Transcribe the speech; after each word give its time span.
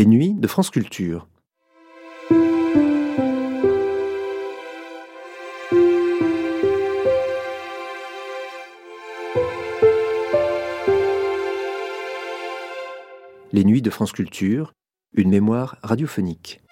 Les 0.00 0.06
nuits 0.06 0.32
de 0.32 0.46
France 0.46 0.70
Culture. 0.70 1.28
Les 13.52 13.62
nuits 13.62 13.82
de 13.82 13.90
France 13.90 14.12
Culture, 14.12 14.72
une 15.12 15.28
mémoire 15.28 15.76
radiophonique. 15.82 16.62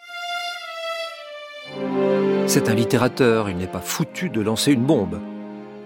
C'est 2.46 2.70
un 2.70 2.74
littérateur, 2.74 3.50
il 3.50 3.58
n'est 3.58 3.66
pas 3.66 3.82
foutu 3.82 4.30
de 4.30 4.40
lancer 4.40 4.72
une 4.72 4.86
bombe. 4.86 5.20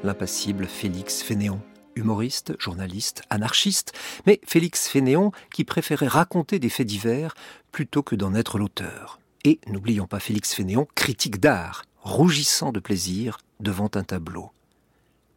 L'impassible 0.04 0.66
Félix 0.66 1.24
Fénéon 1.24 1.60
humoriste, 1.96 2.54
journaliste, 2.58 3.22
anarchiste, 3.30 3.92
mais 4.26 4.40
Félix 4.44 4.88
Fénéon 4.88 5.32
qui 5.52 5.64
préférait 5.64 6.08
raconter 6.08 6.58
des 6.58 6.68
faits 6.68 6.86
divers 6.86 7.34
plutôt 7.70 8.02
que 8.02 8.14
d'en 8.14 8.34
être 8.34 8.58
l'auteur. 8.58 9.18
Et 9.44 9.58
n'oublions 9.66 10.06
pas 10.06 10.20
Félix 10.20 10.54
Fénéon, 10.54 10.86
critique 10.94 11.40
d'art, 11.40 11.84
rougissant 12.00 12.72
de 12.72 12.80
plaisir 12.80 13.38
devant 13.60 13.90
un 13.94 14.04
tableau. 14.04 14.50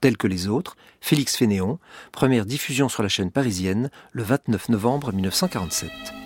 Tel 0.02 0.18
que 0.18 0.28
les 0.28 0.48
autres, 0.48 0.76
Félix 1.02 1.36
Fénéon, 1.36 1.80
première 2.12 2.46
diffusion 2.46 2.90
sur 2.90 3.02
la 3.02 3.10
chaîne 3.10 3.32
parisienne 3.32 3.90
le 4.12 4.24
29 4.24 4.70
novembre 4.70 5.12
1947. 5.14 6.25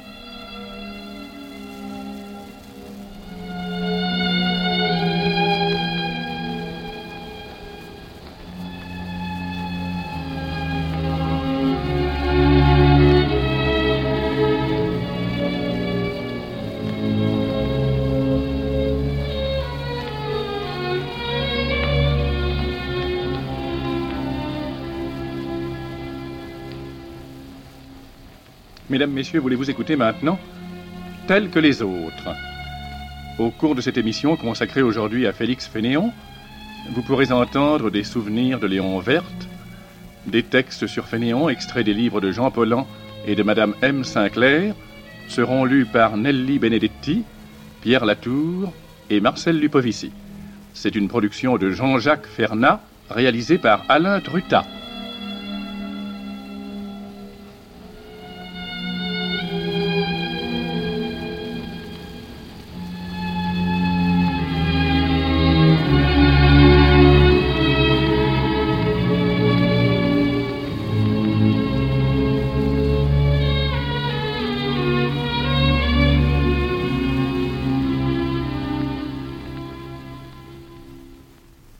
Messieurs, 29.09 29.39
voulez-vous 29.39 29.69
écouter 29.69 29.95
maintenant 29.95 30.39
Tels 31.27 31.49
que 31.49 31.59
les 31.59 31.81
autres. 31.81 32.35
Au 33.39 33.49
cours 33.49 33.73
de 33.73 33.81
cette 33.81 33.97
émission 33.97 34.35
consacrée 34.35 34.81
aujourd'hui 34.81 35.25
à 35.25 35.33
Félix 35.33 35.67
Fénéon, 35.67 36.13
vous 36.91 37.01
pourrez 37.01 37.31
entendre 37.31 37.89
des 37.89 38.03
souvenirs 38.03 38.59
de 38.59 38.67
Léon 38.67 38.99
Verte, 38.99 39.47
des 40.27 40.43
textes 40.43 40.85
sur 40.85 41.05
Fénéon 41.05 41.49
extraits 41.49 41.85
des 41.85 41.93
livres 41.93 42.21
de 42.21 42.31
Jean 42.31 42.51
Paulhan 42.51 42.87
et 43.25 43.35
de 43.35 43.43
Madame 43.43 43.73
M. 43.81 44.03
Sinclair 44.03 44.75
seront 45.27 45.65
lus 45.65 45.85
par 45.85 46.15
Nelly 46.15 46.59
Benedetti, 46.59 47.23
Pierre 47.81 48.05
Latour 48.05 48.73
et 49.09 49.21
Marcel 49.21 49.59
Lupovici. 49.59 50.11
C'est 50.73 50.95
une 50.95 51.07
production 51.07 51.57
de 51.57 51.71
Jean-Jacques 51.71 52.27
Fernat 52.27 52.81
réalisée 53.09 53.57
par 53.57 53.85
Alain 53.89 54.19
Trutat. 54.19 54.65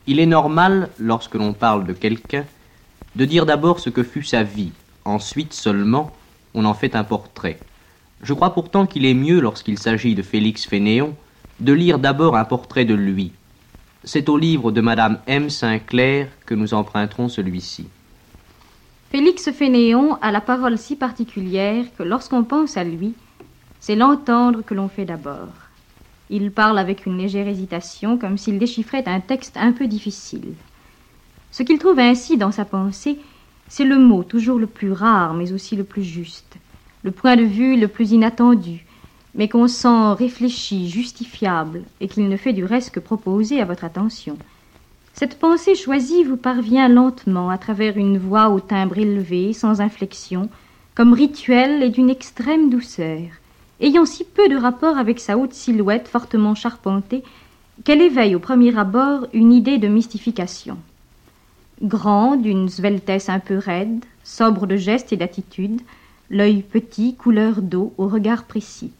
Il 0.09 0.19
est 0.19 0.25
normal, 0.25 0.89
lorsque 0.97 1.35
l'on 1.35 1.53
parle 1.53 1.85
de 1.85 1.93
quelqu'un, 1.93 2.43
de 3.15 3.25
dire 3.25 3.45
d'abord 3.45 3.79
ce 3.79 3.91
que 3.91 4.01
fut 4.01 4.23
sa 4.23 4.41
vie, 4.41 4.71
ensuite 5.05 5.53
seulement 5.53 6.11
on 6.55 6.65
en 6.65 6.73
fait 6.73 6.95
un 6.95 7.03
portrait. 7.03 7.59
Je 8.23 8.33
crois 8.33 8.55
pourtant 8.55 8.87
qu'il 8.87 9.05
est 9.05 9.13
mieux, 9.13 9.39
lorsqu'il 9.39 9.77
s'agit 9.77 10.15
de 10.15 10.23
Félix 10.23 10.65
Fénéon, 10.65 11.15
de 11.59 11.73
lire 11.73 11.99
d'abord 11.99 12.35
un 12.35 12.43
portrait 12.43 12.85
de 12.85 12.95
lui. 12.95 13.33
C'est 14.03 14.29
au 14.29 14.37
livre 14.39 14.71
de 14.71 14.81
Madame 14.81 15.19
M. 15.27 15.51
Sinclair 15.51 16.27
que 16.47 16.55
nous 16.55 16.73
emprunterons 16.73 17.29
celui-ci. 17.29 17.85
Félix 19.11 19.51
Fénéon 19.51 20.17
a 20.23 20.31
la 20.31 20.41
parole 20.41 20.79
si 20.79 20.95
particulière 20.95 21.85
que 21.95 22.01
lorsqu'on 22.01 22.43
pense 22.43 22.77
à 22.77 22.83
lui, 22.83 23.13
c'est 23.79 23.95
l'entendre 23.95 24.63
que 24.63 24.73
l'on 24.73 24.89
fait 24.89 25.05
d'abord. 25.05 25.68
Il 26.31 26.51
parle 26.51 26.77
avec 26.77 27.07
une 27.07 27.17
légère 27.17 27.47
hésitation, 27.47 28.17
comme 28.17 28.37
s'il 28.37 28.59
déchiffrait 28.59 29.07
un 29.07 29.19
texte 29.19 29.57
un 29.57 29.71
peu 29.71 29.87
difficile. 29.87 30.53
Ce 31.51 31.63
qu'il 31.63 31.79
trouve 31.79 31.97
ainsi 31.97 32.37
dans 32.37 32.51
sa 32.51 32.65
pensée, 32.65 33.17
c'est 33.67 33.83
le 33.83 33.97
mot 33.97 34.23
toujours 34.23 34.59
le 34.59 34.67
plus 34.67 34.91
rare, 34.91 35.33
mais 35.33 35.51
aussi 35.51 35.75
le 35.75 35.83
plus 35.83 36.03
juste, 36.03 36.57
le 37.03 37.11
point 37.11 37.35
de 37.35 37.43
vue 37.43 37.79
le 37.79 37.87
plus 37.87 38.11
inattendu, 38.11 38.85
mais 39.33 39.47
qu'on 39.49 39.67
sent 39.67 40.13
réfléchi, 40.13 40.87
justifiable, 40.87 41.83
et 41.99 42.07
qu'il 42.07 42.29
ne 42.29 42.37
fait 42.37 42.53
du 42.53 42.63
reste 42.63 42.91
que 42.91 42.99
proposer 42.99 43.59
à 43.59 43.65
votre 43.65 43.83
attention. 43.83 44.37
Cette 45.15 45.39
pensée 45.39 45.75
choisie 45.75 46.23
vous 46.23 46.37
parvient 46.37 46.87
lentement 46.87 47.49
à 47.49 47.57
travers 47.57 47.97
une 47.97 48.19
voix 48.19 48.49
au 48.49 48.59
timbre 48.59 48.99
élevé, 48.99 49.53
sans 49.53 49.81
inflexion, 49.81 50.47
comme 50.93 51.13
rituelle 51.13 51.81
et 51.81 51.89
d'une 51.89 52.09
extrême 52.09 52.69
douceur 52.69 53.21
ayant 53.81 54.05
si 54.05 54.23
peu 54.23 54.49
de 54.49 54.55
rapport 54.55 54.97
avec 54.97 55.19
sa 55.19 55.37
haute 55.37 55.53
silhouette 55.53 56.07
fortement 56.07 56.55
charpentée 56.55 57.23
qu'elle 57.83 58.01
éveille 58.01 58.35
au 58.35 58.39
premier 58.39 58.77
abord 58.77 59.27
une 59.33 59.53
idée 59.53 59.77
de 59.77 59.87
mystification. 59.87 60.77
Grand, 61.81 62.35
d'une 62.35 62.67
sveltesse 62.67 63.29
un 63.29 63.39
peu 63.39 63.57
raide, 63.57 64.03
sobre 64.23 64.67
de 64.67 64.75
geste 64.75 65.13
et 65.13 65.17
d'attitude, 65.17 65.81
l'œil 66.29 66.61
petit, 66.61 67.15
couleur 67.15 67.61
d'eau, 67.61 67.93
au 67.97 68.07
regard 68.07 68.43
précis. 68.43 68.91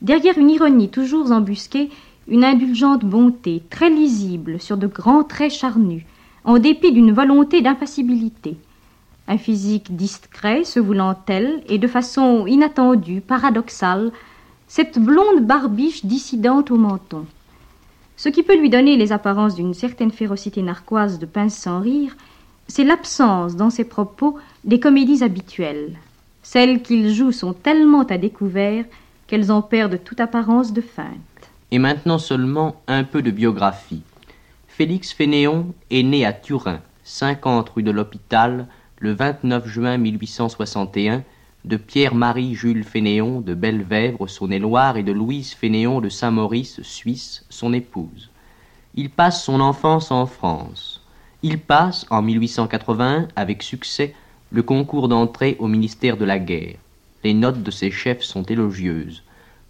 Derrière 0.00 0.38
une 0.38 0.50
ironie 0.50 0.88
toujours 0.88 1.30
embusquée, 1.30 1.90
une 2.26 2.44
indulgente 2.44 3.04
bonté, 3.04 3.62
très 3.70 3.90
lisible, 3.90 4.60
sur 4.60 4.76
de 4.76 4.86
grands 4.86 5.24
traits 5.24 5.52
charnus, 5.52 6.04
en 6.44 6.58
dépit 6.58 6.92
d'une 6.92 7.12
volonté 7.12 7.60
d'impassibilité 7.60 8.56
un 9.28 9.38
physique 9.38 9.96
discret, 9.96 10.64
se 10.64 10.80
voulant 10.80 11.14
tel, 11.14 11.62
et 11.68 11.78
de 11.78 11.88
façon 11.88 12.46
inattendue, 12.46 13.20
paradoxale, 13.20 14.12
cette 14.68 14.98
blonde 14.98 15.46
barbiche 15.46 16.04
dissidente 16.04 16.70
au 16.70 16.76
menton. 16.76 17.26
Ce 18.16 18.28
qui 18.28 18.42
peut 18.42 18.58
lui 18.58 18.70
donner 18.70 18.96
les 18.96 19.12
apparences 19.12 19.54
d'une 19.54 19.74
certaine 19.74 20.10
férocité 20.10 20.62
narquoise 20.62 21.18
de 21.18 21.26
pince 21.26 21.54
sans 21.54 21.80
rire, 21.80 22.16
c'est 22.66 22.84
l'absence 22.84 23.56
dans 23.56 23.70
ses 23.70 23.84
propos 23.84 24.38
des 24.64 24.80
comédies 24.80 25.22
habituelles. 25.22 25.96
Celles 26.42 26.82
qu'il 26.82 27.12
joue 27.12 27.32
sont 27.32 27.52
tellement 27.52 28.04
à 28.04 28.18
découvert 28.18 28.84
qu'elles 29.26 29.52
en 29.52 29.62
perdent 29.62 30.00
toute 30.02 30.20
apparence 30.20 30.72
de 30.72 30.80
feinte. 30.80 31.06
Et 31.70 31.78
maintenant 31.78 32.18
seulement 32.18 32.76
un 32.86 33.04
peu 33.04 33.22
de 33.22 33.30
biographie. 33.30 34.02
Félix 34.68 35.12
Fénéon 35.12 35.74
est 35.90 36.02
né 36.02 36.24
à 36.24 36.32
Turin, 36.32 36.80
50 37.04 37.68
rue 37.70 37.82
de 37.82 37.90
l'Hôpital, 37.90 38.66
le 38.98 39.12
29 39.12 39.66
juin 39.68 39.98
1861, 39.98 41.22
de 41.66 41.76
Pierre-Marie 41.76 42.54
Jules 42.54 42.84
Fénéon 42.84 43.40
de 43.40 43.52
Belvèvre, 43.52 44.28
Saône-et-Loire, 44.28 44.96
et 44.96 45.02
de 45.02 45.12
Louise 45.12 45.52
Fénéon 45.52 46.00
de 46.00 46.08
Saint-Maurice, 46.08 46.80
Suisse, 46.82 47.44
son 47.50 47.72
épouse. 47.72 48.30
Il 48.94 49.10
passe 49.10 49.44
son 49.44 49.60
enfance 49.60 50.10
en 50.10 50.26
France. 50.26 51.02
Il 51.42 51.58
passe, 51.58 52.06
en 52.08 52.22
1881, 52.22 53.28
avec 53.36 53.62
succès, 53.62 54.14
le 54.50 54.62
concours 54.62 55.08
d'entrée 55.08 55.56
au 55.58 55.66
ministère 55.66 56.16
de 56.16 56.24
la 56.24 56.38
Guerre. 56.38 56.76
Les 57.24 57.34
notes 57.34 57.62
de 57.62 57.70
ses 57.70 57.90
chefs 57.90 58.22
sont 58.22 58.44
élogieuses. 58.44 59.24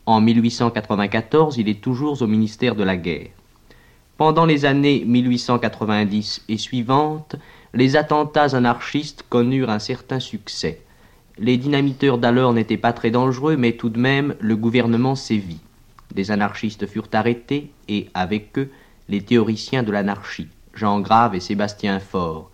En 0.04 0.20
1894, 0.20 1.56
il 1.56 1.68
est 1.68 1.80
toujours 1.80 2.20
au 2.22 2.26
ministère 2.26 2.76
de 2.76 2.84
la 2.84 2.96
Guerre. 2.96 3.30
Pendant 4.18 4.46
les 4.46 4.64
années 4.64 5.02
1890 5.04 6.44
et 6.48 6.58
suivantes, 6.58 7.36
les 7.76 7.94
attentats 7.94 8.56
anarchistes 8.56 9.25
connurent 9.28 9.69
un 9.69 9.78
certain 9.78 10.19
succès. 10.19 10.81
Les 11.38 11.58
dynamiteurs 11.58 12.17
d'alors 12.17 12.55
n'étaient 12.55 12.78
pas 12.78 12.94
très 12.94 13.11
dangereux, 13.11 13.58
mais 13.58 13.73
tout 13.73 13.90
de 13.90 14.00
même 14.00 14.34
le 14.40 14.56
gouvernement 14.56 15.14
sévit. 15.14 15.61
Des 16.14 16.31
anarchistes 16.31 16.87
furent 16.87 17.11
arrêtés, 17.12 17.70
et 17.88 18.08
avec 18.14 18.58
eux 18.58 18.70
les 19.11 19.20
théoriciens 19.20 19.82
de 19.82 19.93
l'anarchie, 19.93 20.49
Jean 20.73 21.00
Grave 21.00 21.34
et 21.34 21.40
Sébastien 21.40 22.00
Faure. 22.00 22.50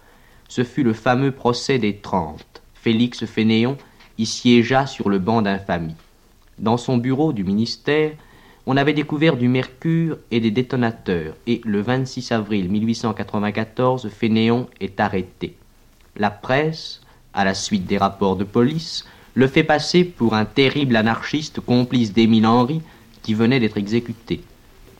Ce 0.49 0.65
fut 0.65 0.83
le 0.83 0.93
fameux 0.93 1.31
procès 1.31 1.79
des 1.79 1.97
Trente. 1.99 2.61
Félix 2.75 3.25
Fénéon 3.25 3.77
y 4.19 4.27
siégea 4.27 4.87
sur 4.87 5.09
le 5.09 5.21
banc 5.21 5.41
d'infamie. 5.41 5.95
Dans 6.59 6.77
son 6.77 6.97
bureau 6.97 7.33
du 7.33 7.45
ministère, 7.45 8.11
on 8.67 8.77
avait 8.77 8.93
découvert 8.93 9.37
du 9.37 9.49
mercure 9.49 10.19
et 10.31 10.41
des 10.41 10.51
détonateurs, 10.51 11.35
et 11.47 11.61
le 11.65 11.81
26 11.81 12.33
avril 12.33 12.69
1894, 12.71 14.09
Fénéon 14.09 14.69
est 14.81 15.01
arrêté. 15.01 15.57
La 16.17 16.31
presse, 16.31 17.01
à 17.35 17.45
la 17.45 17.55
suite 17.55 17.87
des 17.87 17.99
rapports 17.99 18.37
de 18.37 18.45
police, 18.45 19.05
le 19.35 19.49
fait 19.49 19.65
passer 19.65 20.05
pour 20.05 20.35
un 20.35 20.45
terrible 20.45 20.97
anarchiste 20.97 21.61
complice 21.61 22.13
d'Émile 22.13 22.47
Henry 22.47 22.83
qui 23.23 23.35
venait 23.35 23.61
d'être 23.61 23.79
exécuté. 23.79 24.43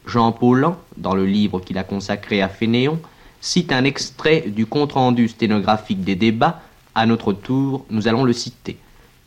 Jean 0.07 0.33
Paulhan, 0.33 0.77
dans 0.97 1.15
le 1.15 1.27
livre 1.27 1.61
qu'il 1.61 1.79
a 1.79 1.85
consacré 1.85 2.43
à 2.43 2.49
Fénéon, 2.49 2.99
cite 3.41 3.73
un 3.73 3.85
extrait 3.85 4.45
du 4.47 4.67
compte-rendu 4.67 5.29
sténographique 5.29 6.03
des 6.03 6.17
débats. 6.17 6.63
À 6.95 7.07
notre 7.07 7.33
tour, 7.33 7.85
nous 7.91 8.09
allons 8.09 8.25
le 8.25 8.33
citer. 8.33 8.79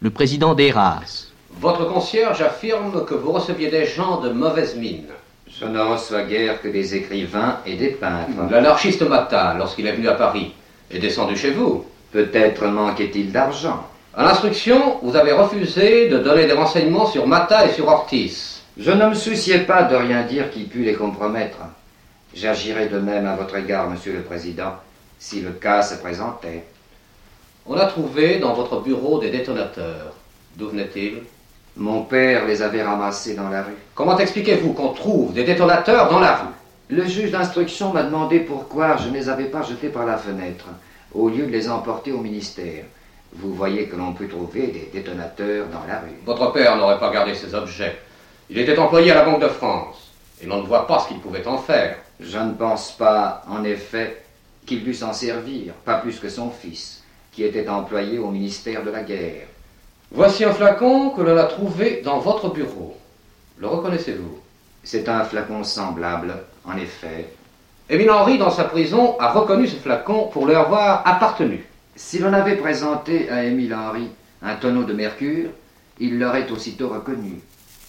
Le 0.02 0.10
président 0.10 0.56
d'Eras. 0.56 1.25
Votre 1.60 1.86
concierge 1.86 2.42
affirme 2.42 3.06
que 3.06 3.14
vous 3.14 3.32
receviez 3.32 3.70
des 3.70 3.86
gens 3.86 4.20
de 4.20 4.30
mauvaise 4.30 4.76
mine. 4.76 5.08
Je 5.48 5.66
ne 5.66 5.80
reçois 5.80 6.24
guère 6.24 6.62
que 6.62 6.68
des 6.68 6.96
écrivains 6.96 7.60
et 7.66 7.76
des 7.76 7.90
peintres. 7.90 8.52
L'anarchiste 8.52 9.04
Mata, 9.04 9.56
lorsqu'il 9.58 9.88
est 9.88 9.94
venu 9.94 10.10
à 10.10 10.16
Paris, 10.16 10.54
est 10.92 11.00
descendu 11.00 11.38
chez 11.38 11.52
vous. 11.52 11.86
Peut-être 12.12 12.66
manquait-il 12.66 13.32
d'argent. 13.32 13.88
À 14.14 14.24
l'instruction, 14.24 15.00
vous 15.02 15.16
avez 15.16 15.32
refusé 15.32 16.10
de 16.10 16.18
donner 16.18 16.46
des 16.46 16.54
renseignements 16.54 17.06
sur 17.06 17.26
Mata 17.26 17.66
et 17.66 17.72
sur 17.72 17.88
Ortiz. 17.88 18.62
Je 18.78 18.92
ne 18.92 19.08
me 19.08 19.14
souciais 19.14 19.60
pas 19.60 19.84
de 19.84 19.96
rien 19.96 20.24
dire 20.24 20.52
qui 20.52 20.64
pût 20.64 20.84
les 20.84 20.94
compromettre. 20.94 21.60
J'agirais 22.34 22.88
de 22.88 23.00
même 23.00 23.26
à 23.26 23.36
votre 23.36 23.56
égard, 23.56 23.90
monsieur 23.90 24.12
le 24.12 24.22
président, 24.22 24.74
si 25.20 25.40
le 25.40 25.52
cas 25.52 25.82
se 25.82 25.96
présentait. 25.96 26.66
On 27.66 27.78
a 27.78 27.86
trouvé 27.86 28.40
dans 28.40 28.54
votre 28.54 28.82
bureau 28.82 29.20
des 29.20 29.30
détonateurs. 29.30 30.14
D'où 30.58 30.68
venaient-ils 30.70 31.24
Mon 31.78 32.04
père 32.04 32.46
les 32.46 32.62
avait 32.62 32.84
ramassés 32.84 33.36
dans 33.36 33.50
la 33.50 33.64
rue. 33.64 33.76
Comment 33.94 34.18
expliquez-vous 34.18 34.72
qu'on 34.74 34.94
trouve 34.94 35.34
des 35.34 35.44
détonateurs 35.44 36.10
dans 36.10 36.20
la 36.20 36.36
rue? 36.36 36.54
Le 36.88 37.06
juge 37.06 37.32
d'instruction 37.32 37.92
m'a 37.92 38.04
demandé 38.04 38.40
pourquoi 38.40 38.96
je 38.96 39.10
ne 39.10 39.14
les 39.14 39.28
avais 39.28 39.46
pas 39.46 39.62
jetés 39.62 39.90
par 39.90 40.06
la 40.06 40.18
fenêtre, 40.18 40.68
au 41.14 41.28
lieu 41.28 41.46
de 41.46 41.52
les 41.52 41.70
emporter 41.70 42.14
au 42.14 42.20
ministère. 42.20 42.86
Vous 43.34 43.54
voyez 43.54 43.88
que 43.88 43.98
l'on 43.98 44.14
peut 44.14 44.28
trouver 44.28 44.68
des 44.68 44.90
détonateurs 44.94 45.66
dans 45.68 45.84
la 45.86 46.00
rue. 46.00 46.16
Votre 46.26 46.54
père 46.54 46.78
n'aurait 46.78 47.00
pas 47.00 47.12
gardé 47.12 47.34
ces 47.36 47.54
objets. 47.54 47.98
Il 48.50 48.58
était 48.58 48.78
employé 48.78 49.12
à 49.12 49.16
la 49.16 49.26
Banque 49.26 49.42
de 49.42 49.50
France, 49.50 50.14
et 50.42 50.46
l'on 50.46 50.62
ne 50.62 50.68
voit 50.68 50.88
pas 50.88 51.00
ce 51.00 51.10
qu'il 51.10 51.20
pouvait 51.20 51.46
en 51.46 51.58
faire. 51.58 51.98
Je 52.22 52.38
ne 52.38 52.54
pense 52.54 52.94
pas, 52.94 53.44
en 53.50 53.66
effet, 53.66 54.24
qu'il 54.66 54.84
dût 54.84 54.94
s'en 54.94 55.12
servir, 55.12 55.74
pas 55.84 55.96
plus 55.96 56.20
que 56.20 56.30
son 56.30 56.50
fils, 56.50 57.04
qui 57.34 57.44
était 57.44 57.68
employé 57.68 58.18
au 58.20 58.30
ministère 58.30 58.84
de 58.84 58.92
la 58.92 59.04
Guerre. 59.04 59.48
Voici 60.16 60.46
un 60.46 60.54
flacon 60.54 61.10
que 61.10 61.22
l'on 61.22 61.36
a 61.36 61.44
trouvé 61.44 62.02
dans 62.02 62.20
votre 62.20 62.54
bureau. 62.54 62.96
Le 63.58 63.68
reconnaissez-vous? 63.68 64.40
C'est 64.82 65.10
un 65.10 65.26
flacon 65.26 65.66
semblable, 65.66 66.36
en 66.64 66.78
effet. 66.78 67.28
Émile 67.90 68.12
Henry, 68.12 68.38
dans 68.38 68.50
sa 68.50 68.64
prison, 68.64 69.18
a 69.20 69.34
reconnu 69.34 69.68
ce 69.68 69.76
flacon 69.76 70.30
pour 70.32 70.48
lui 70.48 70.56
avoir 70.56 71.06
appartenu. 71.06 71.66
Si 71.98 72.20
l'on 72.20 72.32
avait 72.32 72.56
présenté 72.56 73.30
à 73.30 73.44
Émile 73.44 73.76
Henry 73.76 74.08
un 74.42 74.56
tonneau 74.56 74.86
de 74.86 74.94
mercure, 74.94 75.50
il 76.00 76.18
l'aurait 76.18 76.50
aussitôt 76.50 76.88
reconnu. 76.88 77.42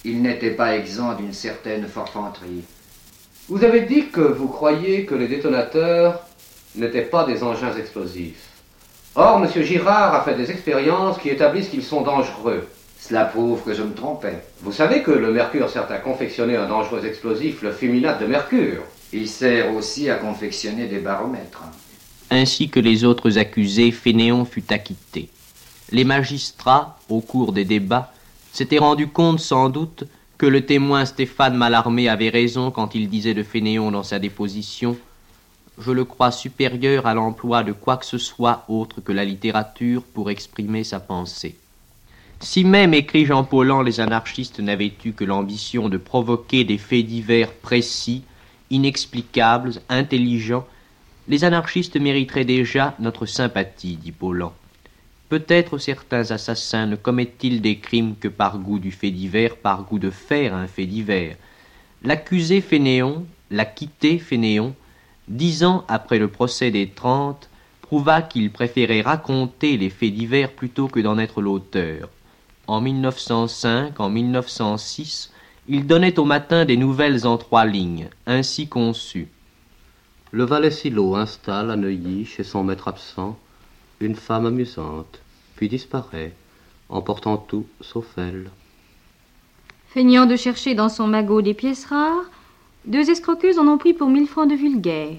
Il 0.04 0.20
n'était 0.20 0.50
pas 0.50 0.74
exempt 0.76 1.14
d'une 1.14 1.32
certaine 1.32 1.86
forfanterie. 1.86 2.64
Vous 3.48 3.62
avez 3.62 3.82
dit 3.82 4.08
que 4.08 4.20
vous 4.20 4.48
croyiez 4.48 5.06
que 5.06 5.14
les 5.14 5.28
détonateurs 5.28 6.26
n'étaient 6.74 7.02
pas 7.02 7.24
des 7.24 7.44
engins 7.44 7.76
explosifs. 7.76 8.55
Or, 9.18 9.42
M. 9.42 9.62
Girard 9.64 10.14
a 10.14 10.22
fait 10.22 10.34
des 10.34 10.50
expériences 10.50 11.16
qui 11.16 11.30
établissent 11.30 11.70
qu'ils 11.70 11.82
sont 11.82 12.02
dangereux. 12.02 12.68
Cela 13.00 13.24
prouve 13.24 13.62
que 13.62 13.72
je 13.72 13.82
me 13.82 13.94
trompais. 13.94 14.42
Vous 14.60 14.72
savez 14.72 15.02
que 15.02 15.10
le 15.10 15.32
mercure 15.32 15.70
sert 15.70 15.90
à 15.90 15.96
confectionner 15.96 16.54
un 16.56 16.68
dangereux 16.68 17.02
explosif, 17.06 17.62
le 17.62 17.72
fulminate 17.72 18.20
de 18.20 18.26
mercure. 18.26 18.82
Il 19.14 19.26
sert 19.26 19.74
aussi 19.74 20.10
à 20.10 20.16
confectionner 20.16 20.86
des 20.86 20.98
baromètres. 20.98 21.62
Ainsi 22.30 22.68
que 22.68 22.78
les 22.78 23.04
autres 23.04 23.38
accusés, 23.38 23.90
Fénéon 23.90 24.44
fut 24.44 24.70
acquitté. 24.70 25.30
Les 25.92 26.04
magistrats, 26.04 26.98
au 27.08 27.22
cours 27.22 27.52
des 27.54 27.64
débats, 27.64 28.12
s'étaient 28.52 28.78
rendus 28.78 29.08
compte 29.08 29.40
sans 29.40 29.70
doute 29.70 30.04
que 30.36 30.44
le 30.44 30.66
témoin 30.66 31.06
Stéphane 31.06 31.56
Mallarmé 31.56 32.10
avait 32.10 32.28
raison 32.28 32.70
quand 32.70 32.94
il 32.94 33.08
disait 33.08 33.32
de 33.32 33.42
Fénéon 33.42 33.90
dans 33.90 34.02
sa 34.02 34.18
déposition 34.18 34.98
Je 35.78 35.92
le 35.92 36.04
crois 36.04 36.32
supérieur 36.32 37.06
à 37.06 37.12
l'emploi 37.12 37.62
de 37.62 37.72
quoi 37.72 37.98
que 37.98 38.06
ce 38.06 38.16
soit 38.18 38.64
autre 38.68 39.02
que 39.02 39.12
la 39.12 39.24
littérature 39.24 40.02
pour 40.02 40.30
exprimer 40.30 40.84
sa 40.84 41.00
pensée. 41.00 41.56
Si 42.40 42.64
même, 42.64 42.94
écrit 42.94 43.26
Jean 43.26 43.44
Paulhan, 43.44 43.82
les 43.82 44.00
anarchistes 44.00 44.60
n'avaient 44.60 44.92
eu 45.04 45.12
que 45.12 45.24
l'ambition 45.24 45.88
de 45.88 45.96
provoquer 45.98 46.64
des 46.64 46.78
faits 46.78 47.06
divers 47.06 47.52
précis, 47.52 48.24
inexplicables, 48.70 49.72
intelligents, 49.88 50.66
les 51.28 51.44
anarchistes 51.44 51.96
mériteraient 51.96 52.44
déjà 52.44 52.94
notre 52.98 53.26
sympathie, 53.26 53.96
dit 53.96 54.12
Paulhan. 54.12 54.54
Peut-être 55.28 55.78
certains 55.78 56.30
assassins 56.30 56.86
ne 56.86 56.96
commettent-ils 56.96 57.60
des 57.60 57.78
crimes 57.78 58.14
que 58.18 58.28
par 58.28 58.58
goût 58.58 58.78
du 58.78 58.92
fait 58.92 59.10
divers, 59.10 59.56
par 59.56 59.82
goût 59.82 59.98
de 59.98 60.10
faire 60.10 60.54
un 60.54 60.68
fait 60.68 60.86
divers. 60.86 61.36
L'accusé 62.02 62.60
Fénéon, 62.60 63.26
l'acquitté 63.50 64.18
Fénéon, 64.18 64.74
dix 65.28 65.64
ans 65.64 65.84
après 65.88 66.18
le 66.18 66.28
procès 66.28 66.70
des 66.70 66.88
Trente, 66.88 67.48
prouva 67.82 68.22
qu'il 68.22 68.50
préférait 68.50 69.00
raconter 69.00 69.76
les 69.76 69.90
faits 69.90 70.12
divers 70.12 70.52
plutôt 70.52 70.88
que 70.88 71.00
d'en 71.00 71.18
être 71.18 71.40
l'auteur. 71.40 72.08
En 72.66 72.80
1905, 72.80 74.00
en 74.00 74.10
1906, 74.10 75.32
il 75.68 75.86
donnait 75.86 76.18
au 76.18 76.24
matin 76.24 76.64
des 76.64 76.76
nouvelles 76.76 77.26
en 77.26 77.38
trois 77.38 77.64
lignes, 77.64 78.08
ainsi 78.26 78.68
conçues. 78.68 79.28
Le 80.32 80.44
valet 80.44 80.70
Silo 80.70 81.14
installe 81.14 81.70
à 81.70 81.76
Neuilly, 81.76 82.24
chez 82.24 82.44
son 82.44 82.64
maître 82.64 82.88
absent, 82.88 83.38
une 84.00 84.16
femme 84.16 84.46
amusante, 84.46 85.20
puis 85.54 85.68
disparaît, 85.68 86.34
emportant 86.88 87.36
tout 87.36 87.66
sauf 87.80 88.06
elle. 88.16 88.50
Feignant 89.88 90.26
de 90.26 90.36
chercher 90.36 90.74
dans 90.74 90.88
son 90.88 91.06
magot 91.06 91.40
des 91.40 91.54
pièces 91.54 91.86
rares, 91.86 92.30
deux 92.86 93.10
escroqueuses 93.10 93.58
en 93.58 93.66
ont 93.66 93.78
pris 93.78 93.94
pour 93.94 94.08
mille 94.08 94.28
francs 94.28 94.48
de 94.48 94.54
vulgaire, 94.54 95.16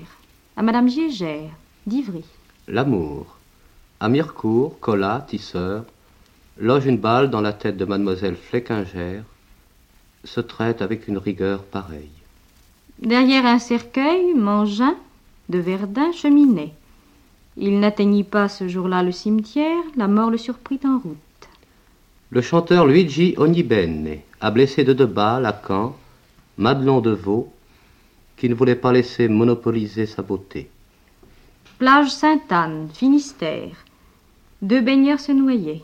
à 0.56 0.64
Madame 0.64 0.90
Giégère, 0.90 1.52
d'Ivry. 1.86 2.24
L'amour. 2.68 3.38
À 4.00 4.10
Mirecourt, 4.10 4.80
Collat, 4.80 5.26
tisseur, 5.28 5.84
loge 6.58 6.86
une 6.86 6.98
balle 6.98 7.30
dans 7.30 7.42
la 7.42 7.54
tête 7.54 7.78
de 7.78 7.86
mademoiselle 7.86 8.36
Fleckinger, 8.36 9.22
se 10.24 10.40
traite 10.40 10.82
avec 10.82 11.08
une 11.08 11.18
rigueur 11.18 11.64
pareille. 11.64 12.10
Derrière 13.00 13.46
un 13.46 13.60
cercueil, 13.60 14.34
Mangin, 14.34 14.96
de 15.50 15.60
Verdun, 15.60 16.12
cheminait. 16.12 16.74
Il 17.58 17.80
n'atteignit 17.80 18.28
pas 18.28 18.50
ce 18.50 18.68
jour-là 18.68 19.04
le 19.04 19.12
cimetière, 19.12 19.84
la 19.96 20.08
mort 20.08 20.30
le 20.30 20.38
surprit 20.38 20.80
en 20.86 21.00
route. 21.00 21.18
Le 22.30 22.42
chanteur 22.42 22.86
Luigi 22.86 23.34
Ognibene 23.38 24.20
a 24.42 24.52
blessé 24.52 24.84
de 24.84 24.94
deux 24.94 25.06
balles 25.06 25.46
à 25.46 25.60
Caen 25.68 25.96
Madelon 26.58 27.02
de 27.02 27.12
Vaux, 27.12 27.54
qui 28.38 28.48
ne 28.48 28.56
voulait 28.56 28.76
pas 28.76 28.94
laisser 28.94 29.28
monopoliser 29.28 30.06
sa 30.06 30.22
beauté. 30.22 30.70
Plage 31.80 32.12
Sainte-Anne, 32.12 32.90
Finistère. 32.94 33.76
Deux 34.62 34.82
baigneurs 34.82 35.20
se 35.20 35.32
noyaient. 35.32 35.84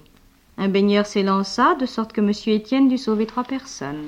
Un 0.58 0.70
baigneur 0.70 1.06
s'élança, 1.06 1.76
de 1.76 1.86
sorte 1.86 2.14
que 2.14 2.22
M. 2.22 2.32
Étienne 2.48 2.88
dut 2.88 2.98
sauver 2.98 3.26
trois 3.26 3.44
personnes. 3.44 4.08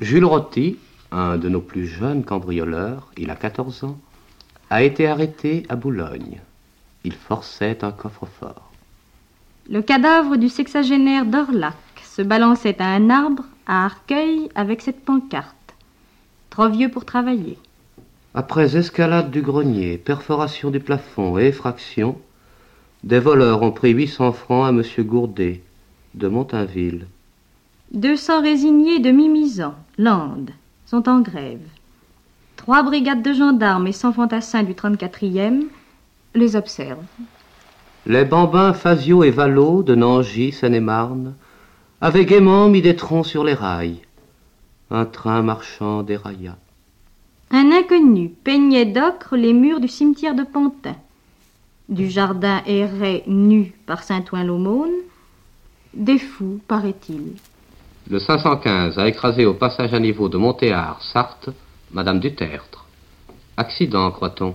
Jules 0.00 0.24
Rotti, 0.24 0.76
un 1.10 1.38
de 1.38 1.48
nos 1.48 1.60
plus 1.60 1.86
jeunes 1.86 2.24
cambrioleurs, 2.24 3.10
il 3.16 3.30
a 3.30 3.36
14 3.36 3.84
ans, 3.84 3.98
a 4.70 4.82
été 4.82 5.06
arrêté 5.06 5.64
à 5.68 5.76
Boulogne. 5.76 6.40
Il 7.04 7.14
forçait 7.14 7.84
un 7.84 7.92
coffre-fort. 7.92 8.70
Le 9.70 9.82
cadavre 9.82 10.36
du 10.36 10.48
sexagénaire 10.48 11.24
d'Orlac 11.26 11.74
se 12.04 12.22
balançait 12.22 12.80
à 12.80 12.86
un 12.86 13.10
arbre 13.10 13.44
à 13.66 13.84
Arcueil 13.84 14.48
avec 14.54 14.80
cette 14.80 15.04
pancarte. 15.04 15.57
Trop 16.58 16.70
vieux 16.70 16.88
pour 16.88 17.04
travailler. 17.04 17.56
Après 18.34 18.76
escalade 18.76 19.30
du 19.30 19.42
grenier, 19.42 19.96
perforation 19.96 20.72
du 20.72 20.80
plafond 20.80 21.38
et 21.38 21.46
effraction, 21.46 22.18
des 23.04 23.20
voleurs 23.20 23.62
ont 23.62 23.70
pris 23.70 23.92
800 23.92 24.32
francs 24.32 24.66
à 24.66 24.70
M. 24.70 24.82
Gourdet, 25.06 25.62
de 26.16 26.26
Montainville. 26.26 27.06
200 27.92 28.42
résignés 28.42 28.98
de 28.98 29.12
Mimizan, 29.12 29.76
Landes, 29.98 30.50
sont 30.84 31.08
en 31.08 31.20
grève. 31.20 31.62
Trois 32.56 32.82
brigades 32.82 33.22
de 33.22 33.34
gendarmes 33.34 33.86
et 33.86 33.92
100 33.92 34.14
fantassins 34.14 34.64
du 34.64 34.72
34e 34.72 35.62
les 36.34 36.56
observent. 36.56 36.98
Les 38.04 38.24
bambins 38.24 38.72
Fazio 38.72 39.22
et 39.22 39.30
Valo 39.30 39.84
de 39.84 39.94
Nangy, 39.94 40.50
Seine-et-Marne, 40.50 41.34
avaient 42.00 42.26
gaiement 42.26 42.68
mis 42.68 42.82
des 42.82 42.96
troncs 42.96 43.26
sur 43.26 43.44
les 43.44 43.54
rails. 43.54 44.00
Un 44.90 45.04
train 45.04 45.42
marchand 45.42 46.02
dérailla. 46.02 46.56
Un 47.50 47.72
inconnu 47.72 48.30
peignait 48.42 48.86
d'ocre 48.86 49.36
les 49.36 49.52
murs 49.52 49.80
du 49.80 49.88
cimetière 49.88 50.34
de 50.34 50.44
Pantin. 50.44 50.96
Du 51.88 52.08
jardin 52.08 52.62
errait 52.66 53.22
nu 53.26 53.74
par 53.86 54.02
Saint-Ouen-l'Aumône. 54.02 54.92
Des 55.94 56.18
fous, 56.18 56.60
paraît-il. 56.68 57.32
Le 58.10 58.18
515 58.18 58.98
a 58.98 59.08
écrasé 59.08 59.44
au 59.44 59.54
passage 59.54 59.92
à 59.92 60.00
niveau 60.00 60.28
de 60.28 60.38
Montéard, 60.38 61.02
Sarthe, 61.02 61.50
Madame 61.92 62.20
du 62.20 62.34
Tertre. 62.34 62.86
Accident, 63.58 64.10
croit-on, 64.10 64.54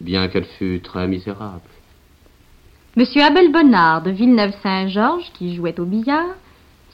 bien 0.00 0.28
qu'elle 0.28 0.44
fût 0.44 0.80
très 0.80 1.08
misérable. 1.08 1.60
Monsieur 2.96 3.22
Abel 3.22 3.50
Bonnard 3.50 4.02
de 4.02 4.10
Villeneuve-Saint-Georges, 4.10 5.32
qui 5.34 5.56
jouait 5.56 5.80
au 5.80 5.84
billard, 5.84 6.34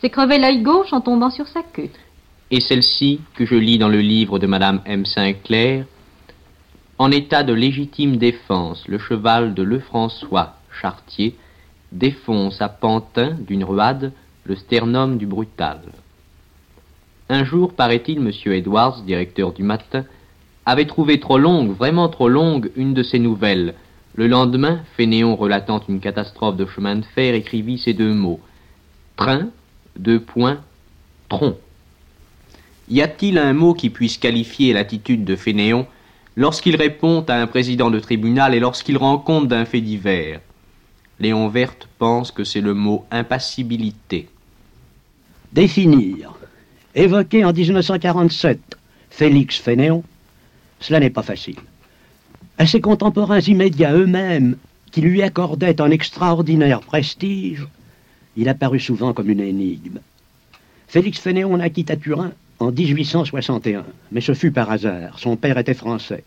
s'est 0.01 0.11
crevé 0.11 0.39
l'œil 0.39 0.63
gauche 0.63 0.93
en 0.93 1.01
tombant 1.01 1.31
sur 1.31 1.49
sa 1.49 1.63
queue. 1.63 1.91
Et 2.51 2.61
celle-ci, 2.61 3.21
que 3.35 3.45
je 3.45 3.55
lis 3.55 3.79
dans 3.79 3.89
le 3.89 4.01
livre 4.01 4.39
de 4.39 4.47
Madame 4.47 4.81
M. 4.87 5.05
Sinclair, 5.05 5.85
en 6.99 7.11
état 7.11 7.43
de 7.43 7.53
légitime 7.53 8.17
défense, 8.17 8.89
le 8.89 8.99
cheval 8.99 9.53
de 9.55 9.63
Lefrançois 9.63 10.55
Chartier 10.81 11.37
défonce 11.93 12.61
à 12.63 12.69
Pantin 12.69 13.37
d'une 13.47 13.65
ruade 13.65 14.13
le 14.45 14.57
sternum 14.57 15.19
du 15.19 15.27
brutal. 15.27 15.81
Un 17.29 17.45
jour, 17.45 17.75
paraît-il, 17.75 18.19
M. 18.19 18.33
Edwards, 18.53 19.03
directeur 19.03 19.53
du 19.53 19.63
matin, 19.63 20.05
avait 20.65 20.87
trouvé 20.87 21.21
trop 21.21 21.39
longue, 21.39 21.71
vraiment 21.71 22.09
trop 22.09 22.29
longue, 22.29 22.71
une 22.77 22.95
de 22.95 23.03
ses 23.03 23.19
nouvelles. 23.19 23.75
Le 24.15 24.27
lendemain, 24.27 24.81
Fénéon 24.97 25.37
relatant 25.37 25.83
une 25.87 26.01
catastrophe 26.01 26.57
de 26.57 26.65
chemin 26.65 26.97
de 26.97 27.05
fer 27.05 27.35
écrivit 27.35 27.79
ces 27.79 27.93
deux 27.93 28.15
mots. 28.15 28.41
Train, 29.17 29.49
deux 29.99 30.21
points, 30.21 30.61
tronc. 31.29 31.57
Y 32.91 33.03
a-t-il 33.03 33.37
un 33.37 33.53
mot 33.53 33.75
qui 33.75 33.91
puisse 33.91 34.17
qualifier 34.17 34.73
l'attitude 34.73 35.25
de 35.25 35.37
Fénéon 35.37 35.87
lorsqu'il 36.37 36.77
répond 36.77 37.23
à 37.29 37.35
un 37.35 37.47
président 37.47 37.91
de 37.91 38.01
tribunal 38.01 38.55
et 38.55 38.61
lorsqu'il 38.61 38.97
rend 38.97 39.19
compte 39.19 39.49
d'un 39.49 39.67
fait 39.67 39.83
divers? 39.83 40.41
Léon 41.21 41.49
Verte 41.49 41.89
pense 41.99 42.31
que 42.31 42.45
c'est 42.45 42.63
le 42.63 42.73
mot 42.73 43.05
impassibilité. 43.11 44.29
Définir, 45.53 46.35
évoquer 46.95 47.45
en 47.45 47.53
1947 47.53 48.61
Félix 49.11 49.59
Fénéon, 49.59 50.03
cela 50.81 51.01
n'est 51.01 51.11
pas 51.11 51.23
facile. 51.23 51.59
À 52.57 52.67
ses 52.67 52.81
contemporains 52.81 53.41
immédiats 53.41 53.95
eux-mêmes, 53.95 54.57
qui 54.93 55.03
lui 55.03 55.23
accordaient 55.23 55.81
un 55.81 55.91
extraordinaire 55.91 56.81
prestige, 56.81 57.67
il 58.37 58.49
apparut 58.49 58.81
souvent 58.81 59.13
comme 59.13 59.29
une 59.29 59.41
énigme. 59.41 59.99
Félix 60.87 61.19
Fénéon 61.19 61.57
naquit 61.57 61.87
à 61.89 61.97
Turin 61.97 62.33
en 62.61 62.73
1861, 62.73 63.85
mais 64.13 64.21
ce 64.21 64.35
fut 64.35 64.51
par 64.51 64.71
hasard. 64.71 65.19
Son 65.19 65.37
père 65.37 65.59
était 65.59 65.75
français. 65.75 66.25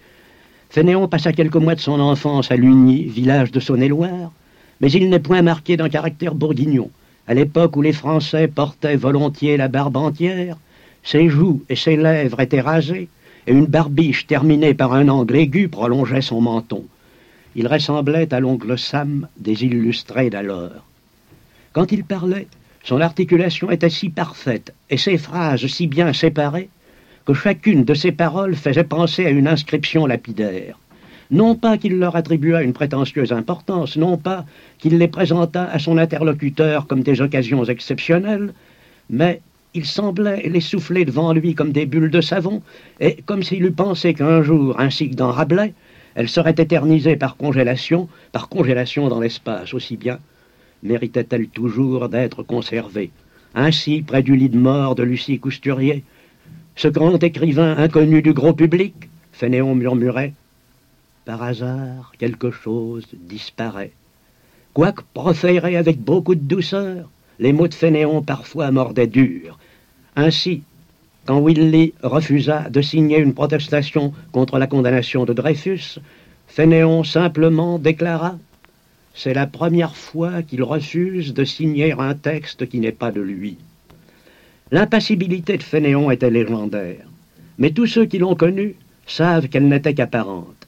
Fénéon 0.70 1.08
passa 1.08 1.34
quelques 1.34 1.58
mois 1.58 1.76
de 1.76 1.82
son 1.82 2.00
enfance 2.00 2.52
à 2.52 2.56
Lugny, 2.56 3.04
village 3.04 3.52
de 3.52 3.60
Saône-et-Loire, 3.60 4.32
mais 4.80 4.92
il 4.92 5.10
n'est 5.10 5.20
point 5.20 5.42
marqué 5.42 5.76
d'un 5.76 5.90
caractère 5.90 6.34
bourguignon. 6.34 6.90
À 7.28 7.34
l'époque 7.34 7.76
où 7.76 7.82
les 7.82 7.94
Français 7.94 8.48
portaient 8.48 8.96
volontiers 8.96 9.58
la 9.58 9.68
barbe 9.68 9.98
entière, 9.98 10.58
ses 11.04 11.30
joues 11.30 11.64
et 11.70 11.76
ses 11.76 11.98
lèvres 11.98 12.40
étaient 12.40 12.62
rasées, 12.62 13.10
et 13.48 13.52
une 13.52 13.66
barbiche 13.66 14.28
terminée 14.28 14.74
par 14.74 14.94
un 14.94 15.08
angle 15.10 15.36
aigu 15.36 15.68
prolongeait 15.68 16.22
son 16.22 16.42
menton. 16.42 16.86
Il 17.56 17.68
ressemblait 17.68 18.34
à 18.34 18.40
l'oncle 18.40 18.78
Sam 18.78 19.28
des 19.38 19.66
illustrés 19.66 20.30
d'alors. 20.30 20.86
Quand 21.74 21.92
il 21.92 22.04
parlait, 22.04 22.48
son 22.84 23.02
articulation 23.02 23.70
était 23.72 23.90
si 23.90 24.10
parfaite 24.10 24.74
et 24.90 24.98
ses 24.98 25.18
phrases 25.18 25.68
si 25.68 25.88
bien 25.88 26.14
séparées 26.14 26.70
que 27.26 27.34
chacune 27.34 27.84
de 27.84 27.94
ses 27.94 28.12
paroles 28.12 28.56
faisait 28.56 28.84
penser 28.84 29.26
à 29.26 29.30
une 29.30 29.48
inscription 29.48 30.06
lapidaire. 30.06 30.80
Non 31.30 31.56
pas 31.56 31.78
qu'il 31.78 31.98
leur 31.98 32.16
attribuât 32.16 32.64
une 32.64 32.74
prétentieuse 32.74 33.32
importance, 33.32 33.96
non 33.96 34.18
pas 34.18 34.46
qu'il 34.80 34.98
les 34.98 35.08
présentât 35.08 35.70
à 35.72 35.80
son 35.80 35.98
interlocuteur 35.98 36.88
comme 36.88 37.04
des 37.04 37.22
occasions 37.22 37.64
exceptionnelles, 37.64 38.54
mais 39.10 39.42
il 39.74 39.86
semblait 39.86 40.50
les 40.50 40.60
souffler 40.60 41.06
devant 41.06 41.32
lui 41.32 41.56
comme 41.56 41.72
des 41.72 41.86
bulles 41.86 42.12
de 42.12 42.20
savon, 42.20 42.62
et 43.00 43.16
comme 43.26 43.44
s'il 43.44 43.64
eût 43.64 43.72
pensé 43.72 44.14
qu'un 44.14 44.42
jour, 44.42 44.78
ainsi 44.78 45.10
que 45.10 45.16
dans 45.16 45.32
Rabelais, 45.32 45.74
elles 46.16 46.28
seraient 46.28 46.56
éternisées 46.58 47.16
par 47.16 47.38
congélation, 47.38 48.10
par 48.34 48.50
congélation 48.50 49.08
dans 49.08 49.22
l'espace 49.22 49.74
aussi 49.74 49.96
bien, 49.96 50.20
méritait-elle 50.84 51.48
toujours 51.48 52.10
d'être 52.10 52.44
conservée. 52.44 53.12
Ainsi, 53.54 54.02
près 54.02 54.24
du 54.24 54.36
lit 54.36 54.50
de 54.50 54.58
mort 54.58 54.96
de 54.96 55.04
Lucie 55.04 55.40
Cousturier, 55.40 56.04
ce 56.76 56.88
grand 56.88 57.22
écrivain 57.22 57.78
inconnu 57.78 58.22
du 58.22 58.34
gros 58.34 58.54
public, 58.54 59.10
Fénéon 59.32 59.76
murmurait, 59.76 60.34
par 61.26 61.44
hasard, 61.44 62.14
quelque 62.18 62.52
chose 62.52 63.06
disparaît. 63.14 63.92
Quoique 64.74 65.04
proféré 65.14 65.76
avec 65.76 66.00
beaucoup 66.00 66.36
de 66.36 66.42
douceur, 66.42 67.10
les 67.40 67.54
mots 67.54 67.68
de 67.68 67.74
Fénéon 67.74 68.22
parfois 68.22 68.72
mordaient 68.72 69.08
dur. 69.08 69.60
Ainsi, 70.16 70.64
quand 71.26 71.42
Willy 71.42 71.94
refusa 72.02 72.70
de 72.70 72.82
signer 72.82 73.20
une 73.20 73.34
protestation 73.34 74.14
contre 74.32 74.58
la 74.58 74.68
condamnation 74.68 75.26
de 75.26 75.34
Dreyfus, 75.34 76.00
Fénéon 76.48 77.04
simplement 77.04 77.80
déclara 77.80 78.38
C'est 79.14 79.34
la 79.34 79.48
première 79.48 79.96
fois 79.96 80.42
qu'il 80.42 80.64
refuse 80.64 81.34
de 81.34 81.44
signer 81.44 81.94
un 81.94 82.16
texte 82.16 82.68
qui 82.68 82.80
n'est 82.80 82.92
pas 82.92 83.12
de 83.12 83.22
lui. 83.22 83.58
L'impassibilité 84.72 85.58
de 85.58 85.64
Fénéon 85.64 86.12
était 86.12 86.32
légendaire, 86.32 87.06
mais 87.58 87.72
tous 87.72 87.88
ceux 87.88 88.06
qui 88.06 88.20
l'ont 88.20 88.36
connue 88.36 88.76
savent 89.06 89.50
qu'elle 89.50 89.68
n'était 89.68 89.94
qu'apparente 89.94 90.62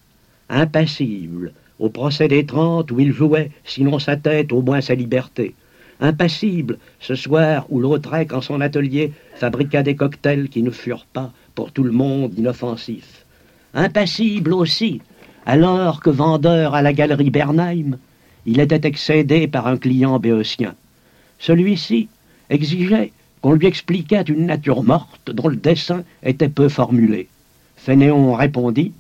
impassible, 0.53 1.51
au 1.79 1.89
procès 1.89 2.27
des 2.27 2.45
Trente 2.45 2.91
où 2.91 3.00
il 3.00 3.12
jouait, 3.12 3.51
sinon 3.65 4.00
sa 4.00 4.15
tête, 4.15 4.51
au 4.51 4.62
moins 4.62 4.81
sa 4.81 4.95
liberté. 4.95 5.55
Impassible, 6.00 6.77
ce 7.00 7.15
soir 7.15 7.65
où 7.69 7.79
Lautrec, 7.79 8.33
en 8.33 8.41
son 8.41 8.62
atelier, 8.62 9.13
fabriqua 9.35 9.83
des 9.83 9.95
cocktails 9.95 10.50
qui 10.50 10.62
ne 10.62 10.69
furent 10.69 11.07
pas, 11.12 11.31
pour 11.55 11.71
tout 11.71 11.83
le 11.83 11.91
monde, 11.91 12.38
inoffensifs. 12.38 13.25
Impassible 13.73 14.53
aussi, 14.53 15.01
alors 15.45 16.01
que 16.01 16.09
vendeur 16.09 16.75
à 16.75 16.81
la 16.81 16.93
galerie 16.93 17.31
Bernheim, 17.31 17.97
il 18.45 18.59
était 18.59 18.88
excédé 18.88 19.47
par 19.47 19.67
un 19.67 19.77
client 19.77 20.19
béotien. 20.19 20.75
Celui-ci 21.39 22.07
exigeait 22.50 23.12
qu'on 23.41 23.53
lui 23.53 23.67
expliquât 23.67 24.23
une 24.23 24.45
nature 24.45 24.83
morte 24.83 25.31
dont 25.31 25.47
le 25.47 25.55
dessin 25.55 26.03
était 26.23 26.50
peu 26.50 26.69
formulé. 26.69 27.27
Fénéon 27.75 28.33
répondit 28.33 28.93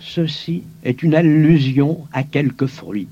Ceci 0.00 0.62
est 0.84 1.02
une 1.02 1.14
allusion 1.14 2.06
à 2.12 2.22
quelque 2.22 2.66
fruit. 2.66 3.08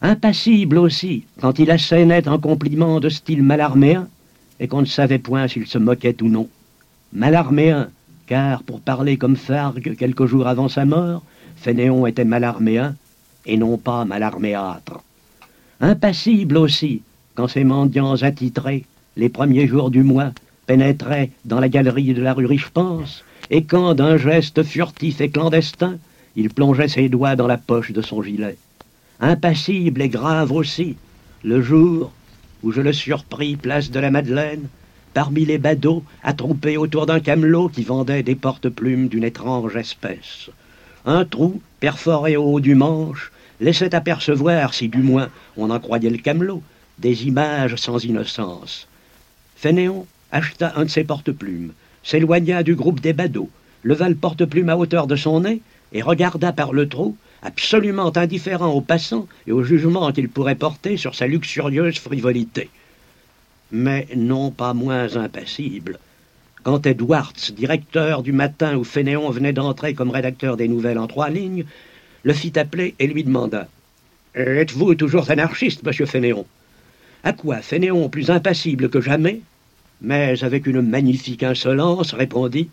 Impassible 0.00 0.78
aussi, 0.78 1.24
quand 1.40 1.58
il 1.58 1.70
assénait 1.70 2.28
un 2.28 2.38
compliment 2.38 3.00
de 3.00 3.08
style 3.08 3.42
malarméen, 3.42 4.08
et 4.60 4.68
qu'on 4.68 4.80
ne 4.80 4.86
savait 4.86 5.18
point 5.18 5.48
s'il 5.48 5.66
se 5.66 5.78
moquait 5.78 6.22
ou 6.22 6.28
non. 6.28 6.48
Malarméen, 7.12 7.90
car, 8.26 8.62
pour 8.62 8.80
parler 8.80 9.16
comme 9.16 9.36
Fargue 9.36 9.96
quelques 9.96 10.26
jours 10.26 10.46
avant 10.46 10.68
sa 10.68 10.84
mort, 10.84 11.22
Fénéon 11.56 12.06
était 12.06 12.24
malarméen, 12.24 12.94
et 13.46 13.56
non 13.56 13.78
pas 13.78 14.04
malarméâtre. 14.04 15.00
Impassible 15.80 16.56
aussi, 16.56 17.02
quand 17.34 17.48
ces 17.48 17.64
mendiants 17.64 18.22
attitrés, 18.22 18.84
les 19.16 19.28
premiers 19.28 19.66
jours 19.66 19.90
du 19.90 20.02
mois, 20.02 20.32
pénétraient 20.66 21.30
dans 21.44 21.60
la 21.60 21.68
galerie 21.68 22.14
de 22.14 22.22
la 22.22 22.34
rue 22.34 22.46
Richepense, 22.46 23.24
et 23.50 23.64
quand, 23.64 23.94
d'un 23.94 24.16
geste 24.16 24.62
furtif 24.62 25.20
et 25.20 25.30
clandestin, 25.30 25.98
il 26.36 26.50
plongeait 26.50 26.88
ses 26.88 27.08
doigts 27.08 27.36
dans 27.36 27.46
la 27.46 27.56
poche 27.56 27.92
de 27.92 28.02
son 28.02 28.22
gilet. 28.22 28.56
Impassible 29.20 30.02
et 30.02 30.08
grave 30.08 30.52
aussi, 30.52 30.96
le 31.42 31.62
jour 31.62 32.12
où 32.62 32.72
je 32.72 32.80
le 32.80 32.92
surpris 32.92 33.56
place 33.56 33.90
de 33.90 34.00
la 34.00 34.10
Madeleine, 34.10 34.68
parmi 35.14 35.44
les 35.44 35.58
badauds 35.58 36.04
attroupés 36.22 36.76
autour 36.76 37.06
d'un 37.06 37.20
camelot 37.20 37.68
qui 37.68 37.82
vendait 37.82 38.22
des 38.22 38.34
porte-plumes 38.34 39.08
d'une 39.08 39.24
étrange 39.24 39.76
espèce. 39.76 40.50
Un 41.06 41.24
trou, 41.24 41.60
perforé 41.80 42.36
au 42.36 42.44
haut 42.44 42.60
du 42.60 42.74
manche, 42.74 43.32
laissait 43.60 43.94
apercevoir, 43.94 44.74
si 44.74 44.88
du 44.88 44.98
moins 44.98 45.28
on 45.56 45.70
en 45.70 45.80
croyait 45.80 46.10
le 46.10 46.18
camelot, 46.18 46.62
des 46.98 47.26
images 47.26 47.76
sans 47.76 48.04
innocence. 48.04 48.88
Fénéon 49.56 50.06
acheta 50.30 50.72
un 50.76 50.84
de 50.84 50.90
ces 50.90 51.04
porte-plumes, 51.04 51.72
s'éloigna 52.02 52.62
du 52.62 52.74
groupe 52.74 53.00
des 53.00 53.12
badauds, 53.12 53.50
leva 53.84 54.08
le 54.08 54.14
porte-plume 54.14 54.68
à 54.68 54.76
hauteur 54.76 55.06
de 55.06 55.16
son 55.16 55.40
nez 55.40 55.60
et 55.92 56.02
regarda 56.02 56.52
par 56.52 56.72
le 56.72 56.88
trou, 56.88 57.16
absolument 57.42 58.16
indifférent 58.16 58.70
aux 58.72 58.80
passants 58.80 59.28
et 59.46 59.52
au 59.52 59.62
jugement 59.62 60.12
qu'il 60.12 60.28
pourrait 60.28 60.54
porter 60.54 60.96
sur 60.96 61.14
sa 61.14 61.26
luxurieuse 61.26 61.98
frivolité. 61.98 62.70
Mais 63.70 64.08
non 64.16 64.50
pas 64.50 64.74
moins 64.74 65.16
impassible. 65.16 65.98
Quand 66.68 66.84
Edwards, 66.84 67.32
directeur 67.56 68.22
du 68.22 68.32
matin 68.32 68.76
où 68.76 68.84
Fénéon 68.84 69.30
venait 69.30 69.54
d'entrer 69.54 69.94
comme 69.94 70.10
rédacteur 70.10 70.58
des 70.58 70.68
nouvelles 70.68 70.98
en 70.98 71.06
trois 71.06 71.30
lignes, 71.30 71.64
le 72.24 72.34
fit 72.34 72.58
appeler 72.58 72.94
et 72.98 73.06
lui 73.06 73.24
demanda 73.24 73.68
Êtes-vous 74.34 74.94
toujours 74.94 75.30
anarchiste, 75.30 75.82
monsieur 75.82 76.04
Fénéon? 76.04 76.44
À 77.24 77.32
quoi 77.32 77.62
Fénéon, 77.62 78.10
plus 78.10 78.28
impassible 78.30 78.90
que 78.90 79.00
jamais, 79.00 79.40
mais 80.02 80.44
avec 80.44 80.66
une 80.66 80.82
magnifique 80.82 81.42
insolence 81.42 82.12
répondit 82.12 82.68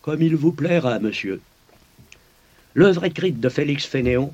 Comme 0.00 0.22
il 0.22 0.34
vous 0.34 0.52
plaira, 0.52 0.98
monsieur. 0.98 1.42
L'œuvre 2.74 3.04
écrite 3.04 3.40
de 3.40 3.50
Félix 3.50 3.84
Fénéon 3.84 4.32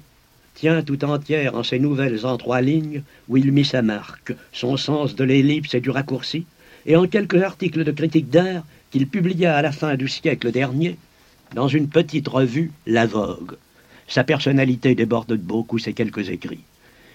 tient 0.54 0.82
tout 0.82 1.04
entière 1.04 1.56
en 1.56 1.64
ces 1.64 1.80
nouvelles 1.80 2.24
en 2.24 2.36
trois 2.36 2.60
lignes 2.60 3.02
où 3.28 3.38
il 3.38 3.50
mit 3.50 3.64
sa 3.64 3.82
marque, 3.82 4.34
son 4.52 4.76
sens 4.76 5.16
de 5.16 5.24
l'ellipse 5.24 5.74
et 5.74 5.80
du 5.80 5.90
raccourci, 5.90 6.46
et 6.86 6.94
en 6.94 7.08
quelques 7.08 7.42
articles 7.42 7.82
de 7.82 7.90
critique 7.90 8.30
d'art 8.30 8.62
qu'il 8.94 9.08
publia 9.08 9.56
à 9.56 9.60
la 9.60 9.72
fin 9.72 9.96
du 9.96 10.06
siècle 10.06 10.52
dernier 10.52 10.96
dans 11.52 11.66
une 11.66 11.88
petite 11.88 12.28
revue, 12.28 12.70
La 12.86 13.06
Vogue. 13.06 13.56
Sa 14.06 14.22
personnalité 14.22 14.94
déborde 14.94 15.30
de 15.30 15.34
beaucoup 15.34 15.80
ses 15.80 15.94
quelques 15.94 16.28
écrits. 16.28 16.62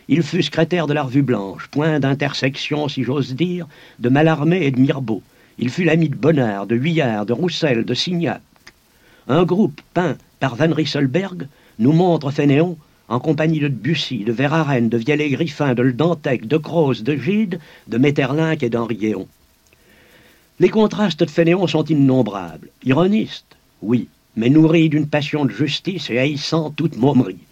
Il 0.10 0.22
fut 0.22 0.44
secrétaire 0.44 0.88
de 0.88 0.94
la 0.94 1.04
Revue 1.04 1.22
Blanche, 1.22 1.70
point 1.72 2.02
d'intersection, 2.02 2.90
si 2.90 3.06
j'ose 3.06 3.34
dire, 3.34 3.66
de 4.00 4.10
Mallarmé 4.10 4.66
et 4.66 4.72
de 4.72 4.80
Mirbeau. 4.82 5.24
Il 5.58 5.70
fut 5.70 5.86
l'ami 5.86 6.10
de 6.10 6.18
Bonnard, 6.18 6.68
de 6.68 6.76
Huillard, 6.76 7.26
de 7.26 7.32
Roussel, 7.32 7.86
de 7.86 7.94
Signac. 7.94 8.42
Un 9.30 9.46
groupe 9.46 9.80
peint 9.94 10.18
par 10.42 10.58
Van 10.58 10.74
Rysselberg 10.74 11.48
nous 11.78 11.94
montre 11.94 12.30
Fénéon 12.32 12.78
en 13.08 13.22
compagnie 13.22 13.62
de 13.62 13.70
Bussy, 13.70 14.26
de 14.26 14.34
Verhaeren, 14.34 14.90
de 14.90 14.98
Vielle-Griffin, 14.98 15.76
de 15.76 15.92
Dantec, 15.92 16.46
de 16.46 16.58
Croze, 16.58 17.04
de 17.04 17.16
Gide, 17.16 17.62
de 17.88 17.98
Metterlinck 17.98 18.64
et 18.64 18.70
d'Henri. 18.70 19.16
Les 20.62 20.68
contrastes 20.68 21.24
de 21.24 21.30
Fénéon 21.30 21.68
sont 21.68 21.86
innombrables. 21.86 22.68
Ironiste, 22.84 23.56
oui, 23.82 24.10
mais 24.36 24.50
nourri 24.50 24.90
d'une 24.90 25.08
passion 25.08 25.46
de 25.46 25.52
justice 25.52 26.10
et 26.10 26.20
haïssant 26.20 26.70
toute 26.72 26.98
momerie. 26.98 27.46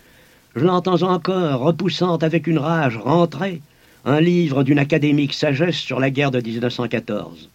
Je 0.58 0.66
l'entends 0.66 1.04
encore, 1.04 1.62
repoussant 1.62 2.18
avec 2.18 2.48
une 2.48 2.60
rage 2.60 2.98
rentrée, 2.98 3.62
un 4.04 4.20
livre 4.20 4.64
d'une 4.64 4.80
académique 4.80 5.34
sagesse 5.34 5.78
sur 5.78 6.02
la 6.02 6.10
guerre 6.10 6.32
de 6.32 6.42
1914. 6.42 7.48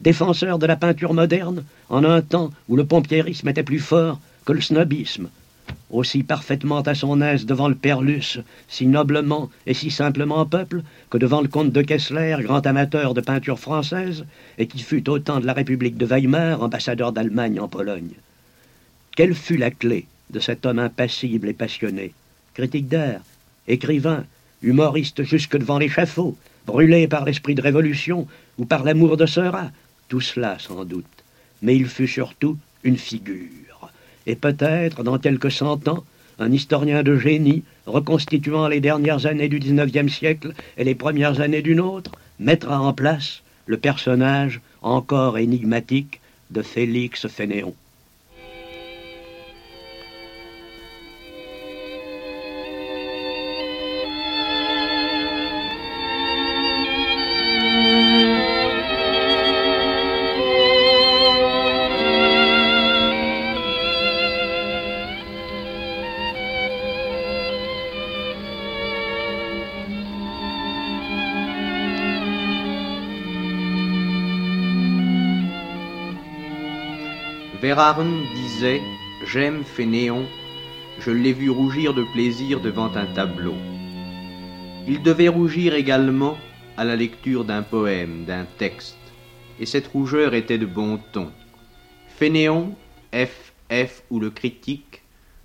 Défenseur 0.00 0.58
de 0.58 0.66
la 0.66 0.74
peinture 0.74 1.14
moderne, 1.14 1.62
en 1.90 2.02
un 2.02 2.20
temps 2.20 2.50
où 2.68 2.74
le 2.74 2.84
pompiérisme 2.84 3.48
était 3.48 3.62
plus 3.62 3.78
fort 3.78 4.18
que 4.44 4.52
le 4.52 4.60
snobisme, 4.60 5.28
aussi 5.90 6.22
parfaitement 6.22 6.80
à 6.80 6.94
son 6.94 7.20
aise 7.20 7.46
devant 7.46 7.68
le 7.68 7.74
Perlus, 7.74 8.40
si 8.68 8.86
noblement 8.86 9.50
et 9.66 9.74
si 9.74 9.90
simplement 9.90 10.44
peuple, 10.44 10.82
que 11.10 11.18
devant 11.18 11.40
le 11.40 11.48
comte 11.48 11.72
de 11.72 11.82
Kessler, 11.82 12.36
grand 12.42 12.66
amateur 12.66 13.14
de 13.14 13.20
peinture 13.20 13.58
française, 13.58 14.24
et 14.58 14.66
qui 14.66 14.80
fut 14.80 15.08
au 15.08 15.18
temps 15.18 15.40
de 15.40 15.46
la 15.46 15.52
République 15.52 15.96
de 15.96 16.06
Weimar 16.06 16.62
ambassadeur 16.62 17.12
d'Allemagne 17.12 17.60
en 17.60 17.68
Pologne. 17.68 18.12
Quelle 19.16 19.34
fut 19.34 19.56
la 19.56 19.70
clé 19.70 20.06
de 20.30 20.40
cet 20.40 20.66
homme 20.66 20.78
impassible 20.78 21.48
et 21.48 21.54
passionné? 21.54 22.12
Critique 22.54 22.88
d'art, 22.88 23.22
écrivain, 23.66 24.24
humoriste 24.62 25.22
jusque 25.22 25.56
devant 25.56 25.78
l'échafaud, 25.78 26.36
brûlé 26.66 27.08
par 27.08 27.24
l'esprit 27.24 27.54
de 27.54 27.62
révolution 27.62 28.26
ou 28.58 28.64
par 28.64 28.84
l'amour 28.84 29.16
de 29.16 29.26
Seurat, 29.26 29.70
tout 30.08 30.20
cela 30.20 30.58
sans 30.58 30.84
doute. 30.84 31.06
Mais 31.62 31.76
il 31.76 31.88
fut 31.88 32.08
surtout 32.08 32.58
une 32.84 32.96
figure, 32.96 33.67
et 34.28 34.36
peut-être, 34.36 35.02
dans 35.02 35.18
quelques 35.18 35.50
cent 35.50 35.88
ans, 35.88 36.04
un 36.38 36.52
historien 36.52 37.02
de 37.02 37.16
génie, 37.16 37.64
reconstituant 37.86 38.68
les 38.68 38.80
dernières 38.80 39.26
années 39.26 39.48
du 39.48 39.58
XIXe 39.58 40.12
siècle 40.12 40.52
et 40.76 40.84
les 40.84 40.94
premières 40.94 41.40
années 41.40 41.62
d'une 41.62 41.80
autre, 41.80 42.12
mettra 42.38 42.80
en 42.80 42.92
place 42.92 43.42
le 43.66 43.78
personnage 43.78 44.60
encore 44.82 45.38
énigmatique 45.38 46.20
de 46.50 46.62
Félix 46.62 47.26
Fénéon. 47.26 47.74
Verhaeren 77.68 78.24
disait 78.34 78.80
J'aime 79.26 79.62
Fénéon, 79.62 80.24
je 81.00 81.10
l'ai 81.10 81.34
vu 81.34 81.50
rougir 81.50 81.92
de 81.92 82.02
plaisir 82.14 82.62
devant 82.62 82.90
un 82.96 83.04
tableau. 83.04 83.52
Il 84.86 85.02
devait 85.02 85.28
rougir 85.28 85.74
également 85.74 86.38
à 86.78 86.86
la 86.86 86.96
lecture 86.96 87.44
d'un 87.44 87.60
poème, 87.60 88.24
d'un 88.24 88.46
texte, 88.56 88.96
et 89.60 89.66
cette 89.66 89.86
rougeur 89.88 90.32
était 90.32 90.56
de 90.56 90.64
bon 90.64 90.98
ton. 91.12 91.30
Fénéon, 92.08 92.74
F. 93.14 93.52
F. 93.70 94.02
ou 94.08 94.18
le 94.18 94.30
critique, 94.30 95.02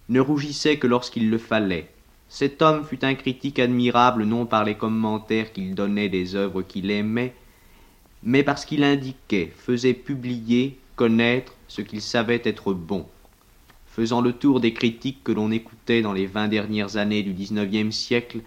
ne 0.07 0.21
rougissait 0.21 0.77
que 0.77 0.87
lorsqu'il 0.87 1.29
le 1.29 1.37
fallait. 1.37 1.89
Cet 2.29 2.61
homme 2.61 2.85
fut 2.85 3.03
un 3.03 3.15
critique 3.15 3.59
admirable 3.59 4.23
non 4.23 4.45
par 4.45 4.63
les 4.63 4.75
commentaires 4.75 5.51
qu'il 5.51 5.75
donnait 5.75 6.07
des 6.07 6.35
œuvres 6.35 6.61
qu'il 6.61 6.89
aimait, 6.89 7.33
mais 8.23 8.43
parce 8.43 8.63
qu'il 8.63 8.85
indiquait, 8.85 9.51
faisait 9.57 9.93
publier, 9.93 10.79
ce 11.67 11.81
qu'il 11.81 12.01
savait 12.01 12.41
être 12.45 12.73
bon. 12.73 13.05
Faisant 13.87 14.21
le 14.21 14.33
tour 14.33 14.59
des 14.59 14.73
critiques 14.73 15.23
que 15.23 15.31
l'on 15.31 15.51
écoutait 15.51 16.01
dans 16.01 16.13
les 16.13 16.25
vingt 16.25 16.47
dernières 16.47 16.97
années 16.97 17.23
du 17.23 17.33
XIXe 17.33 17.95
siècle, 17.95 18.39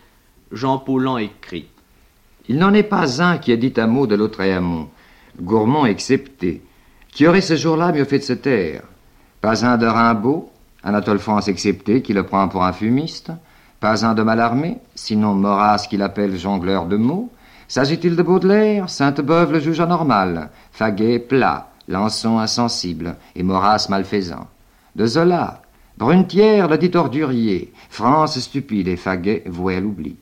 Jean 0.52 0.78
Paulhan 0.78 1.18
écrit 1.18 1.68
Il 2.48 2.58
n'en 2.58 2.72
est 2.72 2.82
pas 2.82 3.22
un 3.22 3.38
qui 3.38 3.52
ait 3.52 3.56
dit 3.56 3.74
un 3.76 3.86
mot 3.86 4.06
de 4.06 4.14
Lautréamont, 4.14 4.88
gourmand 5.40 5.86
excepté, 5.86 6.62
qui 7.10 7.26
aurait 7.26 7.40
ce 7.40 7.56
jour-là 7.56 7.92
mieux 7.92 8.04
fait 8.04 8.18
de 8.20 8.24
se 8.24 8.32
taire. 8.32 8.82
Pas 9.40 9.66
un 9.66 9.76
de 9.76 9.86
Rimbaud, 9.86 10.50
Anatole 10.82 11.18
France 11.18 11.48
excepté, 11.48 12.00
qui 12.00 12.14
le 12.14 12.24
prend 12.24 12.48
pour 12.48 12.64
un 12.64 12.72
fumiste, 12.72 13.32
pas 13.80 14.06
un 14.06 14.14
de 14.14 14.22
Mallarmé, 14.22 14.78
sinon 14.94 15.34
Maurras 15.34 15.86
qui 15.90 15.96
l'appelle 15.96 16.36
jongleur 16.36 16.86
de 16.86 16.96
mots. 16.96 17.30
S'agit-il 17.68 18.16
de 18.16 18.22
Baudelaire? 18.22 18.88
Sainte-Beuve 18.88 19.52
le 19.52 19.60
juge 19.60 19.80
anormal, 19.80 20.50
Faguet 20.72 21.18
plat, 21.18 21.70
Lançon 21.88 22.38
insensible 22.38 23.16
et 23.34 23.42
Maurras 23.42 23.86
malfaisant. 23.88 24.48
De 24.96 25.06
Zola, 25.06 25.62
Brunetière 25.98 26.68
le 26.68 26.78
dit 26.78 26.94
ordurier, 26.94 27.72
France 27.88 28.38
stupide 28.38 28.88
et 28.88 28.96
Faguet 28.96 29.44
voué 29.46 29.76
à 29.76 29.80
l'oubli. 29.80 30.16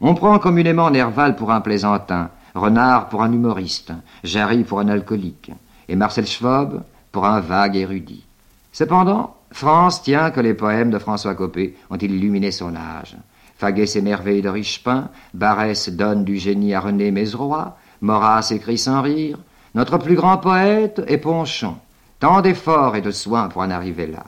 On 0.00 0.14
prend 0.14 0.38
communément 0.38 0.90
Nerval 0.90 1.36
pour 1.36 1.52
un 1.52 1.60
plaisantin, 1.60 2.30
Renard 2.54 3.08
pour 3.08 3.22
un 3.22 3.32
humoriste, 3.32 3.92
Jarry 4.24 4.64
pour 4.64 4.80
un 4.80 4.88
alcoolique, 4.88 5.52
et 5.88 5.96
Marcel 5.96 6.26
Schwab 6.26 6.82
pour 7.12 7.24
un 7.24 7.40
vague 7.40 7.76
érudit. 7.76 8.24
Cependant, 8.72 9.36
France 9.52 10.02
tient 10.02 10.30
que 10.30 10.40
les 10.40 10.54
poèmes 10.54 10.90
de 10.90 10.98
François 10.98 11.34
Copé 11.34 11.76
ont 11.90 11.98
illuminé 11.98 12.50
son 12.50 12.74
âge. 12.74 13.16
Faguet 13.56 13.86
s'émerveille 13.86 14.42
de 14.42 14.48
Richepin, 14.48 15.08
Barès 15.34 15.88
donne 15.90 16.24
du 16.24 16.36
génie 16.36 16.74
à 16.74 16.80
René 16.80 17.10
Mézeroy, 17.12 17.76
Maurras 18.00 18.48
écrit 18.50 18.78
sans 18.78 19.02
rire, 19.02 19.38
notre 19.74 19.98
plus 19.98 20.14
grand 20.14 20.38
poète 20.38 21.02
est 21.06 21.18
Ponchon. 21.18 21.76
Tant 22.20 22.40
d'efforts 22.40 22.96
et 22.96 23.00
de 23.00 23.10
soins 23.10 23.48
pour 23.48 23.62
en 23.62 23.70
arriver 23.70 24.06
là. 24.06 24.24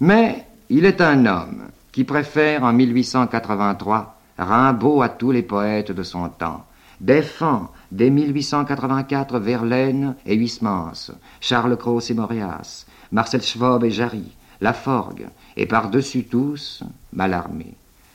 Mais 0.00 0.46
il 0.70 0.84
est 0.84 1.00
un 1.00 1.26
homme 1.26 1.64
qui 1.92 2.04
préfère 2.04 2.64
en 2.64 2.72
1883 2.72 4.16
Rimbaud 4.38 5.02
à 5.02 5.08
tous 5.08 5.30
les 5.30 5.42
poètes 5.42 5.92
de 5.92 6.02
son 6.02 6.28
temps, 6.28 6.64
défend 7.00 7.70
dès 7.90 8.10
1884 8.10 9.38
Verlaine 9.38 10.14
et 10.26 10.34
Huysmans, 10.34 11.12
Charles 11.40 11.76
Cros 11.76 12.00
et 12.00 12.14
Moréas, 12.14 12.86
Marcel 13.10 13.42
Schwab 13.42 13.84
et 13.84 13.90
Jarry, 13.90 14.32
Laforgue, 14.60 15.28
et 15.56 15.66
par-dessus 15.66 16.24
tous, 16.24 16.82
Mallarmé. 17.12 17.74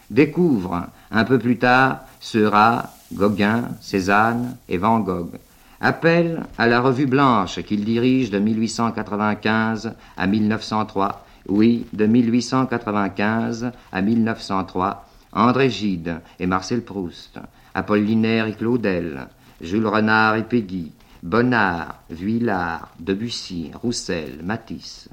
Découvre, 0.10 0.88
un 1.12 1.24
peu 1.26 1.38
plus 1.38 1.58
tard, 1.58 2.00
Seurat, 2.20 2.94
Gauguin, 3.14 3.70
Cézanne 3.82 4.58
et 4.68 4.78
Van 4.78 5.00
Gogh. 5.00 5.38
Appelle 5.80 6.44
à 6.58 6.68
la 6.68 6.82
Revue 6.82 7.06
Blanche 7.06 7.62
qu'il 7.62 7.86
dirige 7.86 8.32
de 8.32 8.40
1895 8.40 9.94
à 10.18 10.28
1903, 10.28 11.26
oui, 11.50 11.86
de 11.94 12.06
1895 12.08 13.72
à 13.92 14.02
1903, 14.02 15.08
André 15.34 15.70
Gide 15.70 16.20
et 16.40 16.48
Marcel 16.48 16.82
Proust, 16.82 17.40
Apollinaire 17.76 18.48
et 18.48 18.54
Claudel, 18.54 19.28
Jules 19.62 19.86
Renard 19.86 20.36
et 20.36 20.44
Péguy, 20.44 20.92
Bonnard, 21.22 22.02
Vuillard, 22.10 22.90
Debussy, 23.00 23.72
Roussel, 23.76 24.40
Matisse. 24.44 25.10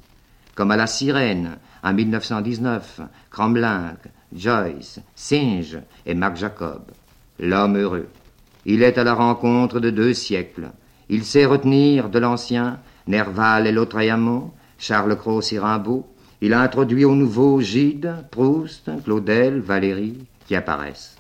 Comme 0.55 0.71
à 0.71 0.77
la 0.77 0.87
Sirène, 0.87 1.59
en 1.83 1.93
1919, 1.93 3.01
Cromlinck, 3.31 3.99
Joyce, 4.35 5.01
Singe 5.15 5.79
et 6.07 6.15
Marc 6.15 6.37
Jacob. 6.37 6.83
L'homme 7.39 7.77
heureux. 7.77 8.09
Il 8.67 8.83
est 8.83 8.99
à 8.99 9.05
la 9.05 9.15
rencontre 9.15 9.81
de 9.81 9.91
deux 9.91 10.15
siècles. 10.15 10.71
Il 11.09 11.25
sait 11.25 11.45
retenir 11.45 12.09
de 12.09 12.19
l'ancien 12.19 12.81
Nerval 13.07 13.67
et 13.67 13.73
Lautréamont, 13.73 14.53
Charles 14.79 15.17
Cros 15.17 15.43
et 15.43 15.59
Rimbaud. 15.59 16.07
Il 16.41 16.53
a 16.53 16.61
introduit 16.61 17.05
au 17.05 17.15
nouveau 17.15 17.61
Gide, 17.61 18.15
Proust, 18.31 18.91
Claudel, 19.05 19.61
Valéry, 19.61 20.19
qui 20.47 20.57
apparaissent. 20.57 21.17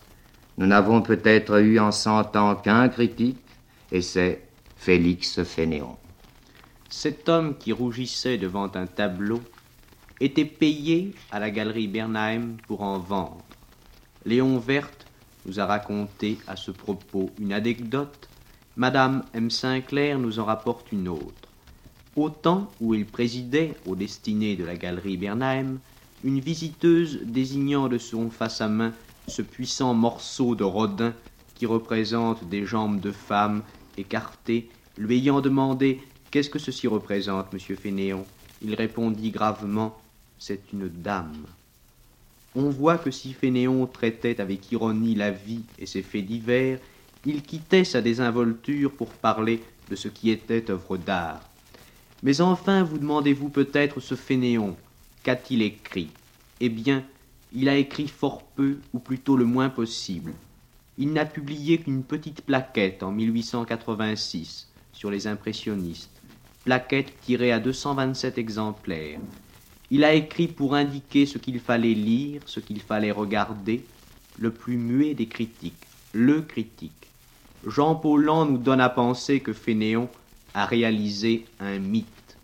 Nous 0.56 0.66
n'avons 0.66 1.02
peut-être 1.02 1.60
eu 1.60 1.78
en 1.78 1.92
cent 1.92 2.34
ans 2.36 2.54
qu'un 2.54 2.88
critique, 2.88 3.38
et 3.90 4.00
c'est 4.00 4.42
Félix 4.76 5.42
Fénéon. 5.42 5.96
Cet 6.88 7.28
homme 7.28 7.56
qui 7.58 7.72
rougissait 7.72 8.38
devant 8.38 8.70
un 8.74 8.86
tableau 8.86 9.40
était 10.20 10.44
payé 10.44 11.14
à 11.32 11.40
la 11.40 11.50
galerie 11.50 11.88
Bernheim 11.88 12.56
pour 12.66 12.82
en 12.82 12.98
vendre. 12.98 13.42
Léon 14.24 14.58
Verte 14.58 15.03
nous 15.46 15.60
a 15.60 15.66
raconté 15.66 16.38
à 16.46 16.56
ce 16.56 16.70
propos 16.70 17.30
une 17.38 17.52
anecdote, 17.52 18.28
Madame 18.76 19.24
M. 19.34 19.50
Sinclair 19.50 20.18
nous 20.18 20.38
en 20.38 20.44
rapporte 20.44 20.90
une 20.92 21.08
autre. 21.08 21.48
Au 22.16 22.30
temps 22.30 22.70
où 22.80 22.94
il 22.94 23.06
présidait 23.06 23.74
aux 23.86 23.96
destinées 23.96 24.56
de 24.56 24.64
la 24.64 24.76
galerie 24.76 25.16
Bernheim, 25.16 25.78
une 26.22 26.40
visiteuse 26.40 27.20
désignant 27.22 27.88
de 27.88 27.98
son 27.98 28.30
face 28.30 28.60
à 28.60 28.68
main 28.68 28.92
ce 29.28 29.42
puissant 29.42 29.94
morceau 29.94 30.54
de 30.54 30.64
Rodin 30.64 31.12
qui 31.54 31.66
représente 31.66 32.48
des 32.48 32.66
jambes 32.66 33.00
de 33.00 33.12
femme 33.12 33.62
écartées, 33.96 34.68
lui 34.96 35.18
ayant 35.18 35.40
demandé 35.40 36.00
Qu'est-ce 36.30 36.50
que 36.50 36.58
ceci 36.58 36.88
représente, 36.88 37.52
monsieur 37.52 37.76
Fénéon? 37.76 38.26
Il 38.60 38.74
répondit 38.74 39.30
gravement 39.30 39.96
C'est 40.36 40.72
une 40.72 40.88
dame. 40.88 41.46
On 42.56 42.70
voit 42.70 42.98
que 42.98 43.10
si 43.10 43.32
Fénéon 43.32 43.86
traitait 43.86 44.40
avec 44.40 44.70
ironie 44.70 45.16
la 45.16 45.32
vie 45.32 45.62
et 45.78 45.86
ses 45.86 46.02
faits 46.02 46.24
divers, 46.24 46.78
il 47.26 47.42
quittait 47.42 47.84
sa 47.84 48.00
désinvolture 48.00 48.92
pour 48.92 49.08
parler 49.08 49.60
de 49.90 49.96
ce 49.96 50.08
qui 50.08 50.30
était 50.30 50.70
œuvre 50.70 50.96
d'art. 50.96 51.40
Mais 52.22 52.40
enfin, 52.40 52.82
vous 52.82 52.98
demandez-vous 52.98 53.48
peut-être 53.48 54.00
ce 54.00 54.14
Fénéon, 54.14 54.76
qu'a-t-il 55.24 55.62
écrit? 55.62 56.10
Eh 56.60 56.68
bien, 56.68 57.04
il 57.52 57.68
a 57.68 57.76
écrit 57.76 58.08
fort 58.08 58.42
peu, 58.54 58.78
ou 58.92 58.98
plutôt 58.98 59.36
le 59.36 59.44
moins 59.44 59.68
possible. 59.68 60.32
Il 60.96 61.12
n'a 61.12 61.24
publié 61.24 61.78
qu'une 61.78 62.04
petite 62.04 62.42
plaquette 62.42 63.02
en 63.02 63.10
1886 63.10 64.68
sur 64.92 65.10
les 65.10 65.26
impressionnistes, 65.26 66.20
plaquette 66.64 67.20
tirée 67.20 67.52
à 67.52 67.58
227 67.58 68.38
exemplaires. 68.38 69.18
Il 69.90 70.04
a 70.04 70.14
écrit 70.14 70.48
pour 70.48 70.74
indiquer 70.74 71.26
ce 71.26 71.38
qu'il 71.38 71.60
fallait 71.60 71.94
lire, 71.94 72.40
ce 72.46 72.60
qu'il 72.60 72.80
fallait 72.80 73.10
regarder, 73.10 73.84
le 74.38 74.50
plus 74.50 74.76
muet 74.76 75.14
des 75.14 75.26
critiques, 75.26 75.86
le 76.12 76.42
critique. 76.42 76.92
Jean 77.66 77.94
Paulhan 77.94 78.46
nous 78.46 78.58
donne 78.58 78.80
à 78.80 78.88
penser 78.88 79.40
que 79.40 79.52
Fénéon 79.52 80.08
a 80.54 80.66
réalisé 80.66 81.46
un 81.60 81.78
mythe. 81.78 82.36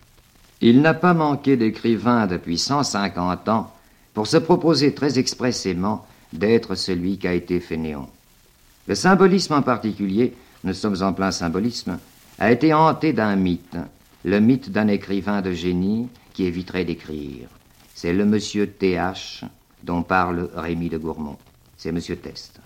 Il 0.61 0.83
n'a 0.83 0.94
pas 0.94 1.14
manqué 1.14 1.57
d'écrivains 1.57 2.26
depuis 2.26 2.59
150 2.59 3.48
ans 3.48 3.72
pour 4.14 4.26
se 4.26 4.37
proposer 4.37 4.94
très 4.94 5.18
expressément 5.18 6.07
d'être 6.33 6.74
celui 6.74 7.18
qu'a 7.18 7.33
été 7.33 7.61
Fénéon. 7.61 8.09
Le 8.87 8.94
symbolisme 8.94 9.55
en 9.55 9.62
particulier, 9.62 10.35
nous 10.64 10.74
sommes 10.74 11.03
en 11.03 11.12
plein 11.12 11.31
symbolisme, 11.31 11.98
a 12.38 12.50
été 12.50 12.74
hanté 12.74 13.12
d'un 13.12 13.37
mythe, 13.37 13.76
le 14.24 14.40
mythe 14.40 14.70
d'un 14.70 14.88
écrivain 14.88 15.40
de 15.40 15.53
génie 15.53 16.09
qui 16.33 16.45
éviterait 16.45 16.85
d'écrire. 16.85 17.49
C'est 17.95 18.12
le 18.12 18.25
monsieur 18.25 18.66
TH 18.66 19.45
dont 19.83 20.03
parle 20.03 20.51
Rémy 20.55 20.88
de 20.88 20.99
Gourmont. 20.99 21.38
C'est 21.77 21.93
monsieur 21.93 22.16
Test. 22.16 22.61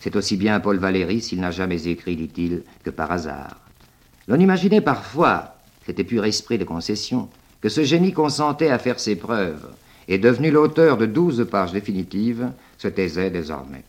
C'est 0.00 0.16
aussi 0.16 0.36
bien 0.36 0.60
Paul 0.60 0.78
Valéry 0.78 1.20
s'il 1.20 1.40
n'a 1.40 1.50
jamais 1.50 1.86
écrit, 1.86 2.16
dit-il, 2.16 2.62
que 2.84 2.90
par 2.90 3.10
hasard. 3.10 3.56
L'on 4.28 4.38
imaginait 4.38 4.80
parfois, 4.80 5.56
c'était 5.86 6.04
pur 6.04 6.24
esprit 6.24 6.58
de 6.58 6.64
concession, 6.64 7.28
que 7.60 7.68
ce 7.68 7.82
génie 7.82 8.12
consentait 8.12 8.70
à 8.70 8.78
faire 8.78 9.00
ses 9.00 9.16
preuves, 9.16 9.68
et 10.06 10.18
devenu 10.18 10.50
l'auteur 10.50 10.96
de 10.96 11.06
douze 11.06 11.46
pages 11.50 11.72
définitives, 11.72 12.50
se 12.76 12.88
taisait 12.88 13.30
désormais. 13.30 13.84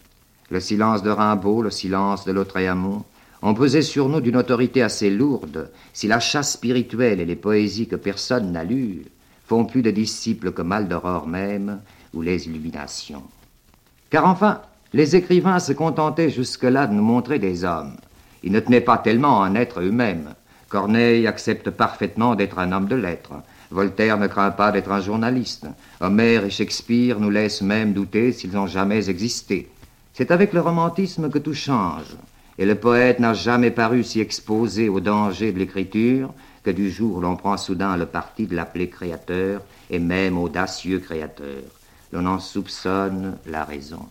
Le 0.50 0.60
silence 0.60 1.04
de 1.04 1.12
Rimbaud, 1.12 1.62
le 1.62 1.70
silence 1.70 2.26
de 2.26 2.32
Lautréamont, 2.32 3.04
ont 3.42 3.54
pesé 3.54 3.82
sur 3.82 4.10
nous 4.10 4.22
d'une 4.22 4.38
autorité 4.38 4.82
assez 4.82 5.10
lourde, 5.10 5.72
si 5.94 6.08
la 6.08 6.20
chasse 6.20 6.54
spirituelle 6.54 7.20
et 7.20 7.26
les 7.26 7.36
poésies 7.36 7.88
que 7.88 7.96
personne 7.96 8.52
n'a 8.52 8.64
lues 8.64 9.06
font 9.48 9.66
plus 9.66 9.82
de 9.82 9.92
disciples 9.92 10.52
que 10.52 10.62
Maldoror 10.62 11.28
même, 11.28 11.80
ou 12.14 12.22
les 12.22 12.48
illuminations. 12.48 13.24
Car 14.10 14.26
enfin, 14.26 14.62
les 14.94 15.16
écrivains 15.16 15.60
se 15.60 15.74
contentaient 15.74 16.30
jusque-là 16.30 16.88
de 16.88 16.94
nous 16.94 17.04
montrer 17.04 17.40
des 17.40 17.64
hommes. 17.64 17.96
Ils 18.44 18.52
ne 18.52 18.60
tenaient 18.60 18.82
pas 18.82 18.98
tellement 18.98 19.40
en 19.40 19.56
être 19.56 19.82
eux-mêmes. 19.82 20.34
Corneille 20.68 21.28
accepte 21.28 21.70
parfaitement 21.70 22.36
d'être 22.36 22.60
un 22.60 22.72
homme 22.72 22.88
de 22.88 22.96
lettres. 22.96 23.34
Voltaire 23.72 24.18
ne 24.18 24.28
craint 24.28 24.52
pas 24.52 24.72
d'être 24.72 24.92
un 24.92 25.02
journaliste. 25.02 25.68
Homère 26.00 26.46
et 26.46 26.50
Shakespeare 26.50 27.20
nous 27.20 27.30
laissent 27.30 27.62
même 27.62 27.94
douter 27.94 28.32
s'ils 28.32 28.58
ont 28.58 28.68
jamais 28.68 29.10
existé. 29.10 29.70
C'est 30.14 30.32
avec 30.32 30.54
le 30.54 30.62
romantisme 30.62 31.30
que 31.30 31.38
tout 31.38 31.54
change, 31.54 32.16
et 32.60 32.66
le 32.66 32.76
poète 32.76 33.20
n'a 33.20 33.34
jamais 33.34 33.72
paru 33.72 34.04
si 34.04 34.20
exposé 34.20 34.90
aux 34.90 35.00
dangers 35.00 35.54
de 35.54 35.60
l'écriture 35.60 36.34
que 36.62 36.70
du 36.70 36.92
jour 36.92 37.16
où 37.16 37.22
l'on 37.22 37.38
prend 37.38 37.56
soudain 37.56 37.96
le 37.96 38.06
parti 38.06 38.48
de 38.48 38.56
l'appeler 38.56 38.90
créateur, 38.90 39.62
et 39.90 39.98
même 39.98 40.38
audacieux 40.38 41.00
créateur. 41.00 41.64
L'on 42.12 42.26
en 42.26 42.40
soupçonne 42.40 43.38
la 43.46 43.64
raison. 43.64 44.06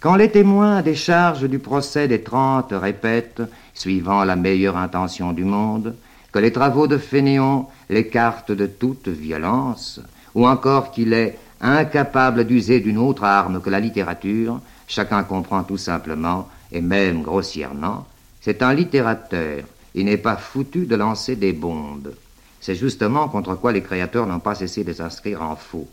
Quand 0.00 0.16
les 0.16 0.30
témoins 0.30 0.80
des 0.80 0.94
charges 0.94 1.46
du 1.46 1.58
procès 1.58 2.08
des 2.08 2.22
Trente 2.22 2.72
répètent, 2.72 3.42
suivant 3.74 4.24
la 4.24 4.36
meilleure 4.36 4.78
intention 4.78 5.34
du 5.34 5.44
monde, 5.44 5.94
que 6.32 6.38
les 6.38 6.52
travaux 6.52 6.86
de 6.86 6.96
Fénéon 6.96 7.66
l'écartent 7.90 8.52
de 8.52 8.66
toute 8.66 9.08
violence, 9.08 10.00
ou 10.34 10.48
encore 10.48 10.92
qu'il 10.92 11.12
est 11.12 11.38
incapable 11.60 12.46
d'user 12.46 12.80
d'une 12.80 12.98
autre 12.98 13.24
arme 13.24 13.60
que 13.60 13.70
la 13.70 13.80
littérature, 13.80 14.60
chacun 14.88 15.22
comprend 15.24 15.62
tout 15.62 15.78
simplement, 15.78 16.48
et 16.74 16.80
même 16.80 17.22
grossièrement, 17.22 18.06
c'est 18.40 18.62
un 18.62 18.74
littérateur, 18.74 19.64
il 19.94 20.04
n'est 20.04 20.18
pas 20.18 20.36
foutu 20.36 20.86
de 20.86 20.96
lancer 20.96 21.36
des 21.36 21.52
bombes. 21.52 22.12
C'est 22.60 22.74
justement 22.74 23.28
contre 23.28 23.54
quoi 23.54 23.72
les 23.72 23.82
créateurs 23.82 24.26
n'ont 24.26 24.40
pas 24.40 24.54
cessé 24.54 24.84
de 24.84 24.92
s'inscrire 24.92 25.40
en 25.40 25.56
faux. 25.56 25.88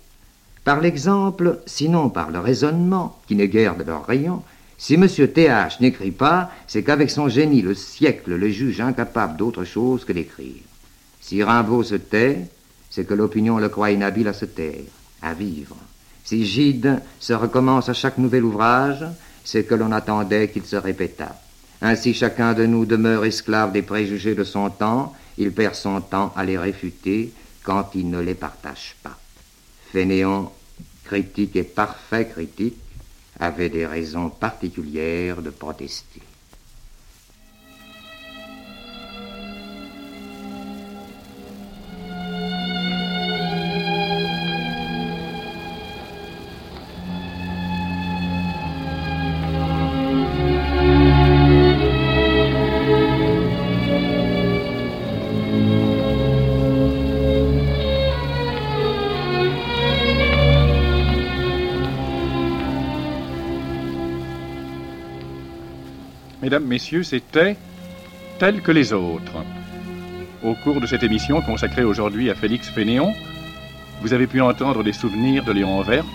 Par 0.64 0.82
l'exemple, 0.82 1.60
sinon 1.66 2.10
par 2.10 2.32
le 2.32 2.40
raisonnement, 2.40 3.20
qui 3.28 3.36
n'est 3.36 3.48
guère 3.48 3.76
de 3.76 3.84
leur 3.84 4.06
rayon, 4.06 4.42
si 4.78 4.96
M. 4.96 5.08
TH 5.08 5.80
n'écrit 5.80 6.12
pas, 6.12 6.50
c'est 6.66 6.84
qu'avec 6.84 7.12
son 7.12 7.30
génie, 7.30 7.62
le 7.62 7.76
siècle 7.76 8.34
le 8.34 8.50
juge 8.50 8.82
incapable 8.82 9.38
d'autre 9.38 9.64
chose 9.64 10.06
que 10.06 10.14
d'écrire. 10.14 10.64
Si 11.20 11.44
Rimbaud 11.44 11.84
se 11.84 11.96
tait, 11.96 12.48
c'est 12.90 13.06
que 13.06 13.14
l'opinion 13.14 13.60
le 13.60 13.70
croit 13.70 13.92
inhabile 13.92 14.28
à 14.28 14.34
se 14.34 14.46
taire, 14.46 14.82
à 15.22 15.36
vivre. 15.36 15.78
Si 16.24 16.46
Gide 16.46 17.02
se 17.20 17.34
recommence 17.34 17.90
à 17.90 17.94
chaque 17.94 18.18
nouvel 18.18 18.44
ouvrage, 18.44 19.06
c'est 19.44 19.64
que 19.64 19.76
l'on 19.76 19.92
attendait 19.92 20.50
qu'il 20.50 20.66
se 20.66 20.76
répétât. 20.76 21.36
Ainsi 21.82 22.14
chacun 22.14 22.54
de 22.54 22.66
nous 22.66 22.86
demeure 22.86 23.26
esclave 23.26 23.72
des 23.72 23.82
préjugés 23.82 24.36
de 24.36 24.44
son 24.44 24.70
temps, 24.70 25.16
il 25.38 25.52
perd 25.52 25.76
son 25.76 26.02
temps 26.02 26.32
à 26.36 26.44
les 26.44 26.58
réfuter 26.58 27.32
quand 27.64 27.92
il 27.96 28.10
ne 28.10 28.20
les 28.20 28.36
partage 28.36 28.96
pas. 29.02 29.18
Fénéon, 29.92 30.52
critique 31.04 31.56
et 31.56 31.64
parfait 31.64 32.28
critique, 32.28 32.78
avait 33.40 33.70
des 33.70 33.86
raisons 33.86 34.30
particulières 34.30 35.42
de 35.42 35.50
protester. 35.50 36.22
Messieurs, 66.72 67.04
c'était 67.04 67.58
tel 68.40 68.62
que 68.62 68.72
les 68.72 68.94
autres. 68.94 69.44
Au 70.42 70.54
cours 70.54 70.80
de 70.80 70.88
cette 70.88 71.04
émission 71.04 71.42
consacrée 71.42 71.84
aujourd'hui 71.84 72.30
à 72.30 72.34
Félix 72.34 72.70
Fénéon, 72.70 73.14
vous 74.02 74.14
avez 74.14 74.26
pu 74.26 74.40
entendre 74.40 74.82
des 74.82 74.94
souvenirs 74.94 75.44
de 75.44 75.52
Léon 75.52 75.82
Verte, 75.82 76.08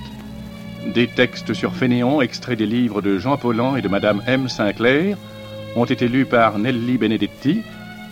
des 0.94 1.08
textes 1.08 1.52
sur 1.52 1.74
Fénéon 1.74 2.22
extraits 2.22 2.56
des 2.56 2.64
livres 2.64 3.02
de 3.02 3.18
Jean 3.18 3.36
Paulhan 3.36 3.76
et 3.76 3.82
de 3.82 3.88
Madame 3.88 4.22
M. 4.26 4.48
Sinclair 4.48 5.18
ont 5.76 5.84
été 5.84 6.08
lus 6.08 6.24
par 6.24 6.58
Nelly 6.58 6.96
Benedetti, 6.96 7.60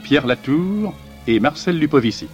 Pierre 0.03 0.27
Latour 0.27 0.93
et 1.27 1.41
Marcel 1.41 1.79
Lupovici. 1.79 2.29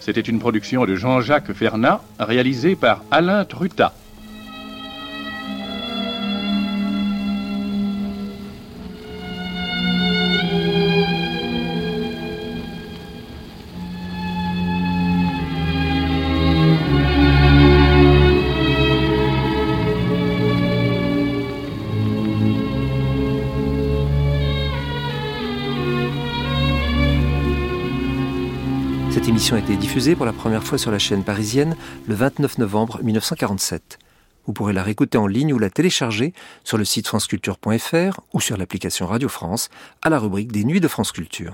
C'était 0.00 0.20
une 0.20 0.40
production 0.40 0.84
de 0.84 0.96
Jean-Jacques 0.96 1.52
Fernat 1.52 2.02
réalisée 2.18 2.74
par 2.74 3.04
Alain 3.12 3.44
Trutat. 3.44 3.94
Été 29.72 29.80
diffusée 29.80 30.16
pour 30.16 30.26
la 30.26 30.34
première 30.34 30.62
fois 30.62 30.76
sur 30.76 30.90
la 30.90 30.98
chaîne 30.98 31.24
parisienne 31.24 31.76
le 32.06 32.14
29 32.14 32.58
novembre 32.58 33.02
1947. 33.02 33.98
Vous 34.46 34.52
pourrez 34.52 34.74
la 34.74 34.82
réécouter 34.82 35.16
en 35.16 35.26
ligne 35.26 35.54
ou 35.54 35.58
la 35.58 35.70
télécharger 35.70 36.34
sur 36.62 36.76
le 36.76 36.84
site 36.84 37.06
franceculture.fr 37.06 38.20
ou 38.34 38.40
sur 38.40 38.58
l'application 38.58 39.06
Radio 39.06 39.30
France 39.30 39.70
à 40.02 40.10
la 40.10 40.18
rubrique 40.18 40.52
des 40.52 40.64
Nuits 40.64 40.80
de 40.80 40.88
France 40.88 41.10
Culture. 41.10 41.50